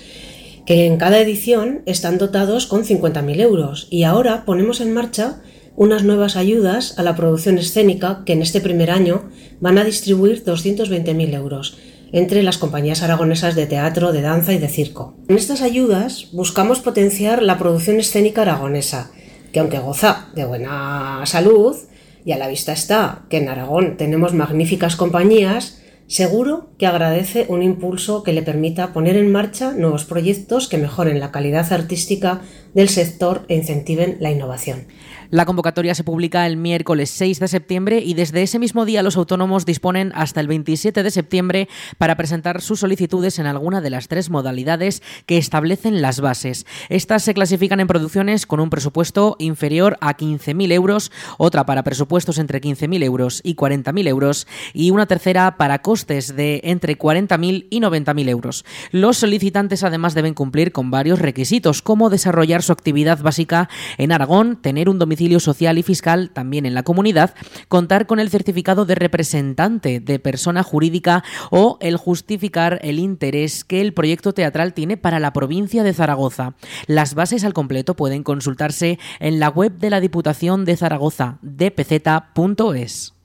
que 0.68 0.86
en 0.86 0.98
cada 0.98 1.20
edición 1.20 1.82
están 1.86 2.18
dotados 2.18 2.68
con 2.68 2.84
50.000 2.84 3.40
euros 3.40 3.88
y 3.90 4.04
ahora 4.04 4.44
ponemos 4.44 4.82
en 4.82 4.94
marcha 4.94 5.42
unas 5.78 6.04
nuevas 6.04 6.36
ayudas 6.36 7.00
a 7.00 7.04
la 7.04 7.16
producción 7.16 7.58
escénica 7.58 8.24
que 8.26 8.34
en 8.34 8.42
este 8.42 8.60
primer 8.60 8.92
año 8.92 9.30
van 9.62 9.78
a 9.78 9.86
distribuir 9.86 10.44
220.000 10.44 11.34
euros 11.36 11.78
entre 12.12 12.44
las 12.44 12.58
compañías 12.58 13.02
aragonesas 13.02 13.56
de 13.56 13.66
teatro, 13.66 14.12
de 14.12 14.22
danza 14.22 14.52
y 14.52 14.58
de 14.58 14.68
circo. 14.68 15.16
En 15.30 15.38
estas 15.38 15.62
ayudas 15.62 16.28
buscamos 16.34 16.82
potenciar 16.82 17.44
la 17.44 17.58
producción 17.58 18.02
escénica 18.02 18.42
aragonesa, 18.42 19.12
que 19.54 19.62
aunque 19.62 19.80
goza 19.80 20.28
de 20.36 20.44
buena 20.44 21.22
salud, 21.26 21.78
y 22.26 22.34
a 22.34 22.38
la 22.38 22.50
vista 22.50 22.74
está 22.74 23.24
que 23.30 23.38
en 23.38 23.48
Aragón 23.48 23.96
tenemos 23.96 24.34
magníficas 24.34 24.98
compañías, 24.98 25.82
Seguro 26.08 26.70
que 26.78 26.88
agradece 26.88 27.46
un 27.50 27.62
impulso 27.64 28.24
que 28.24 28.32
le 28.32 28.42
permita 28.42 28.94
poner 28.94 29.18
en 29.18 29.30
marcha 29.30 29.74
nuevos 29.74 30.06
proyectos 30.06 30.70
que 30.70 30.78
mejoren 30.78 31.20
la 31.20 31.32
calidad 31.32 31.72
artística 31.74 32.42
del 32.74 32.88
sector 32.88 33.46
e 33.50 33.56
incentiven 33.56 34.16
la 34.22 34.32
innovación. 34.32 34.88
La 35.30 35.46
convocatoria 35.46 35.96
se 35.96 36.04
publica 36.04 36.46
el 36.48 36.58
miércoles 36.58 37.10
6 37.10 37.40
de 37.40 37.48
septiembre 37.48 38.00
y 38.00 38.14
desde 38.14 38.44
ese 38.44 38.60
mismo 38.60 38.86
día 38.86 39.04
los 39.04 39.18
autónomos 39.18 39.66
disponen 39.66 40.12
hasta 40.16 40.40
el 40.40 40.48
27 40.48 41.04
de 41.04 41.12
septiembre 41.12 41.70
para 41.98 42.16
presentar 42.16 42.62
sus 42.62 42.80
solicitudes 42.80 43.40
en 43.40 43.46
alguna 43.46 43.82
de 43.82 43.90
las 43.90 44.08
tres 44.08 44.30
modalidades 44.30 45.02
que 45.26 45.38
establecen 45.38 46.02
las 46.02 46.22
bases. 46.22 46.66
Estas 46.90 47.24
se 47.24 47.34
clasifican 47.34 47.80
en 47.80 47.88
producciones 47.88 48.46
con 48.46 48.60
un 48.60 48.70
presupuesto 48.70 49.36
inferior 49.40 49.98
a 50.02 50.16
15.000 50.16 50.72
euros, 50.72 51.12
otra 51.38 51.66
para 51.66 51.84
presupuestos 51.84 52.38
entre 52.38 52.62
15.000 52.62 53.04
euros 53.04 53.42
y 53.44 53.56
40.000 53.56 54.08
euros 54.08 54.48
y 54.74 54.92
una 54.92 55.06
tercera 55.06 55.58
para 55.58 55.82
costes 55.82 56.36
de 56.36 56.62
entre 56.64 56.98
40.000 56.98 57.68
y 57.70 57.80
90.000 57.80 58.30
euros. 58.30 58.66
Los 58.92 59.18
solicitantes 59.18 59.84
además 59.84 60.14
deben 60.14 60.34
cumplir 60.34 60.72
con 60.72 60.92
varios 60.92 61.20
requisitos 61.20 61.82
como 61.82 62.10
desarrollar 62.10 62.64
su 62.64 62.72
actividad 62.72 63.22
básica 63.22 63.70
en 63.98 64.12
Aragón, 64.12 64.58
tener 64.58 64.90
un 64.90 64.97
domicilio 65.00 65.40
social 65.40 65.78
y 65.78 65.84
fiscal 65.84 66.32
también 66.32 66.66
en 66.66 66.74
la 66.74 66.84
comunidad, 66.84 67.34
contar 67.68 68.08
con 68.08 68.20
el 68.20 68.30
certificado 68.30 68.86
de 68.86 68.96
representante 68.96 70.00
de 70.00 70.20
persona 70.20 70.64
jurídica 70.64 71.24
o 71.52 71.78
el 71.82 71.98
justificar 71.98 72.80
el 72.84 73.00
interés 73.00 73.64
que 73.64 73.82
el 73.82 73.94
proyecto 73.94 74.34
teatral 74.34 74.74
tiene 74.74 74.98
para 74.98 75.20
la 75.20 75.34
provincia 75.34 75.84
de 75.84 75.94
Zaragoza. 75.94 76.56
Las 76.86 77.14
bases 77.14 77.44
al 77.44 77.54
completo 77.54 77.96
pueden 77.96 78.24
consultarse 78.24 79.00
en 79.20 79.40
la 79.40 79.50
web 79.50 79.78
de 79.78 79.90
la 79.90 80.00
Diputación 80.00 80.66
de 80.66 80.78
Zaragoza, 80.78 81.40
dpz.es. 81.42 83.17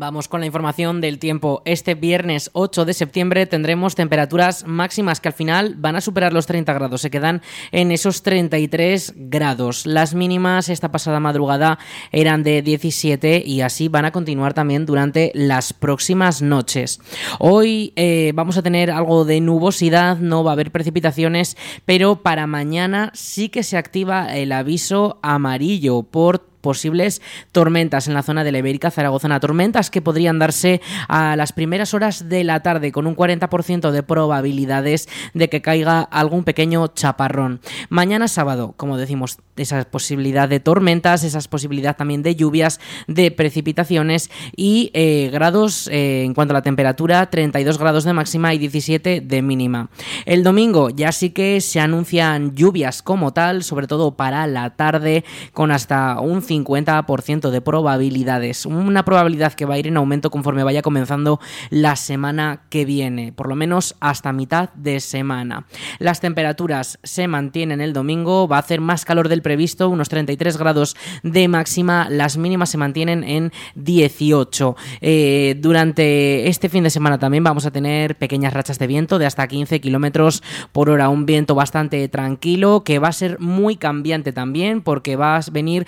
Vamos 0.00 0.28
con 0.28 0.38
la 0.38 0.46
información 0.46 1.00
del 1.00 1.18
tiempo. 1.18 1.60
Este 1.64 1.96
viernes 1.96 2.50
8 2.52 2.84
de 2.84 2.94
septiembre 2.94 3.46
tendremos 3.46 3.96
temperaturas 3.96 4.64
máximas 4.64 5.18
que 5.18 5.26
al 5.26 5.34
final 5.34 5.74
van 5.76 5.96
a 5.96 6.00
superar 6.00 6.32
los 6.32 6.46
30 6.46 6.72
grados. 6.72 7.00
Se 7.00 7.10
quedan 7.10 7.42
en 7.72 7.90
esos 7.90 8.22
33 8.22 9.14
grados. 9.16 9.86
Las 9.86 10.14
mínimas 10.14 10.68
esta 10.68 10.92
pasada 10.92 11.18
madrugada 11.18 11.80
eran 12.12 12.44
de 12.44 12.62
17 12.62 13.42
y 13.44 13.62
así 13.62 13.88
van 13.88 14.04
a 14.04 14.12
continuar 14.12 14.54
también 14.54 14.86
durante 14.86 15.32
las 15.34 15.72
próximas 15.72 16.42
noches. 16.42 17.00
Hoy 17.40 17.92
eh, 17.96 18.30
vamos 18.36 18.56
a 18.56 18.62
tener 18.62 18.92
algo 18.92 19.24
de 19.24 19.40
nubosidad, 19.40 20.18
no 20.18 20.44
va 20.44 20.52
a 20.52 20.54
haber 20.54 20.70
precipitaciones, 20.70 21.56
pero 21.86 22.22
para 22.22 22.46
mañana 22.46 23.10
sí 23.14 23.48
que 23.48 23.64
se 23.64 23.76
activa 23.76 24.32
el 24.36 24.52
aviso 24.52 25.18
amarillo 25.22 26.04
por 26.04 26.46
posibles 26.60 27.22
tormentas 27.52 28.08
en 28.08 28.14
la 28.14 28.22
zona 28.22 28.44
de 28.44 28.52
la 28.52 28.58
Ibérica 28.58 28.90
Zaragozana. 28.90 29.40
Tormentas 29.40 29.90
que 29.90 30.02
podrían 30.02 30.38
darse 30.38 30.80
a 31.08 31.36
las 31.36 31.52
primeras 31.52 31.94
horas 31.94 32.28
de 32.28 32.44
la 32.44 32.60
tarde 32.60 32.92
con 32.92 33.06
un 33.06 33.16
40% 33.16 33.90
de 33.90 34.02
probabilidades 34.02 35.08
de 35.34 35.48
que 35.48 35.62
caiga 35.62 36.00
algún 36.00 36.44
pequeño 36.44 36.88
chaparrón. 36.88 37.60
Mañana 37.88 38.28
sábado, 38.28 38.74
como 38.76 38.96
decimos, 38.96 39.38
esa 39.56 39.84
posibilidad 39.84 40.48
de 40.48 40.60
tormentas, 40.60 41.24
esa 41.24 41.40
posibilidad 41.48 41.96
también 41.96 42.22
de 42.22 42.36
lluvias, 42.36 42.80
de 43.06 43.30
precipitaciones 43.30 44.30
y 44.56 44.90
eh, 44.94 45.30
grados 45.32 45.88
eh, 45.88 46.24
en 46.24 46.34
cuanto 46.34 46.52
a 46.52 46.58
la 46.58 46.62
temperatura, 46.62 47.28
32 47.30 47.78
grados 47.78 48.04
de 48.04 48.12
máxima 48.12 48.54
y 48.54 48.58
17 48.58 49.20
de 49.20 49.42
mínima. 49.42 49.90
El 50.26 50.42
domingo 50.42 50.90
ya 50.90 51.12
sí 51.12 51.30
que 51.30 51.60
se 51.60 51.80
anuncian 51.80 52.54
lluvias 52.54 53.02
como 53.02 53.32
tal, 53.32 53.62
sobre 53.62 53.86
todo 53.86 54.16
para 54.16 54.46
la 54.46 54.70
tarde, 54.70 55.24
con 55.52 55.70
hasta 55.70 56.20
un 56.20 56.42
50% 56.48 57.50
de 57.50 57.60
probabilidades. 57.60 58.66
Una 58.66 59.04
probabilidad 59.04 59.52
que 59.52 59.66
va 59.66 59.74
a 59.74 59.78
ir 59.78 59.86
en 59.86 59.96
aumento 59.96 60.30
conforme 60.30 60.64
vaya 60.64 60.82
comenzando 60.82 61.40
la 61.70 61.96
semana 61.96 62.62
que 62.70 62.84
viene, 62.84 63.32
por 63.32 63.48
lo 63.48 63.54
menos 63.54 63.94
hasta 64.00 64.32
mitad 64.32 64.70
de 64.74 65.00
semana. 65.00 65.66
Las 65.98 66.20
temperaturas 66.20 66.98
se 67.02 67.28
mantienen 67.28 67.80
el 67.80 67.92
domingo, 67.92 68.48
va 68.48 68.56
a 68.56 68.60
hacer 68.60 68.80
más 68.80 69.04
calor 69.04 69.28
del 69.28 69.42
previsto, 69.42 69.88
unos 69.88 70.08
33 70.08 70.56
grados 70.56 70.96
de 71.22 71.48
máxima, 71.48 72.08
las 72.10 72.36
mínimas 72.36 72.70
se 72.70 72.78
mantienen 72.78 73.24
en 73.24 73.52
18. 73.74 74.76
Eh, 75.00 75.56
durante 75.58 76.48
este 76.48 76.68
fin 76.68 76.84
de 76.84 76.90
semana 76.90 77.18
también 77.18 77.44
vamos 77.44 77.66
a 77.66 77.70
tener 77.70 78.16
pequeñas 78.16 78.52
rachas 78.52 78.78
de 78.78 78.86
viento 78.86 79.18
de 79.18 79.26
hasta 79.26 79.46
15 79.46 79.80
kilómetros 79.80 80.42
por 80.72 80.90
hora, 80.90 81.08
un 81.08 81.26
viento 81.26 81.54
bastante 81.54 82.08
tranquilo 82.08 82.82
que 82.84 82.98
va 82.98 83.08
a 83.08 83.12
ser 83.12 83.38
muy 83.40 83.76
cambiante 83.76 84.32
también 84.32 84.82
porque 84.82 85.16
va 85.16 85.36
a 85.36 85.40
venir 85.50 85.86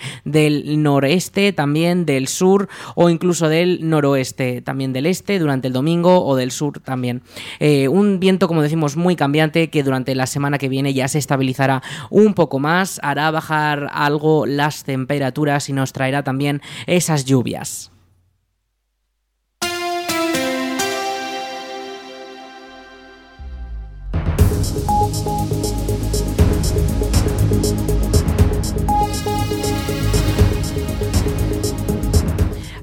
del 0.51 0.81
noreste, 0.81 1.53
también 1.53 2.05
del 2.05 2.27
sur 2.27 2.67
o 2.95 3.09
incluso 3.09 3.49
del 3.49 3.89
noroeste, 3.89 4.61
también 4.61 4.93
del 4.93 5.05
este 5.05 5.39
durante 5.39 5.67
el 5.67 5.73
domingo 5.73 6.25
o 6.25 6.35
del 6.35 6.51
sur 6.51 6.79
también. 6.79 7.21
Eh, 7.59 7.87
un 7.87 8.19
viento, 8.19 8.47
como 8.47 8.61
decimos, 8.61 8.95
muy 8.95 9.15
cambiante 9.15 9.69
que 9.69 9.83
durante 9.83 10.15
la 10.15 10.27
semana 10.27 10.57
que 10.57 10.69
viene 10.69 10.93
ya 10.93 11.07
se 11.07 11.19
estabilizará 11.19 11.81
un 12.09 12.33
poco 12.33 12.59
más, 12.59 12.99
hará 13.03 13.31
bajar 13.31 13.89
algo 13.93 14.45
las 14.45 14.83
temperaturas 14.83 15.69
y 15.69 15.73
nos 15.73 15.93
traerá 15.93 16.23
también 16.23 16.61
esas 16.87 17.25
lluvias. 17.25 17.91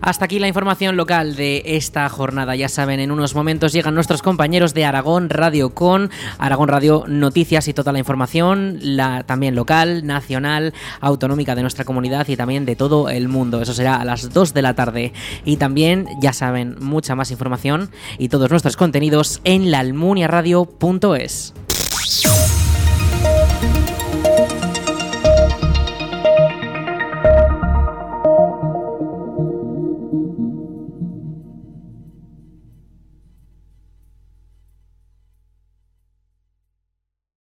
Hasta 0.09 0.25
aquí 0.25 0.39
la 0.39 0.49
información 0.49 0.97
local 0.97 1.37
de 1.37 1.61
esta 1.67 2.09
jornada. 2.09 2.57
Ya 2.57 2.71
saben, 2.71 2.99
en 2.99 3.13
unos 3.13 3.35
momentos 3.35 3.75
llegan 3.75 3.95
nuestros 3.95 4.23
compañeros 4.23 4.73
de 4.73 4.87
Aragón 4.87 5.29
Radio 5.29 5.75
con 5.75 6.11
Aragón 6.39 6.71
Radio 6.71 7.05
Noticias 7.07 7.69
y 7.69 7.75
toda 7.75 7.93
la 7.93 7.99
información, 7.99 8.79
la 8.81 9.25
también 9.25 9.55
local, 9.55 10.07
nacional, 10.07 10.73
autonómica 11.03 11.55
de 11.55 11.61
nuestra 11.61 11.85
comunidad 11.85 12.27
y 12.27 12.37
también 12.37 12.65
de 12.65 12.75
todo 12.75 13.11
el 13.11 13.29
mundo. 13.29 13.61
Eso 13.61 13.75
será 13.75 13.97
a 13.97 14.05
las 14.07 14.33
2 14.33 14.55
de 14.55 14.63
la 14.63 14.73
tarde. 14.73 15.13
Y 15.45 15.59
también, 15.59 16.07
ya 16.23 16.33
saben, 16.33 16.77
mucha 16.81 17.15
más 17.15 17.31
información 17.31 17.91
y 18.17 18.31
todos 18.31 18.51
nuestros 18.51 18.79
contenidos 18.79 19.43
en 19.45 19.71
laalmuniaradio.es. 19.71 21.53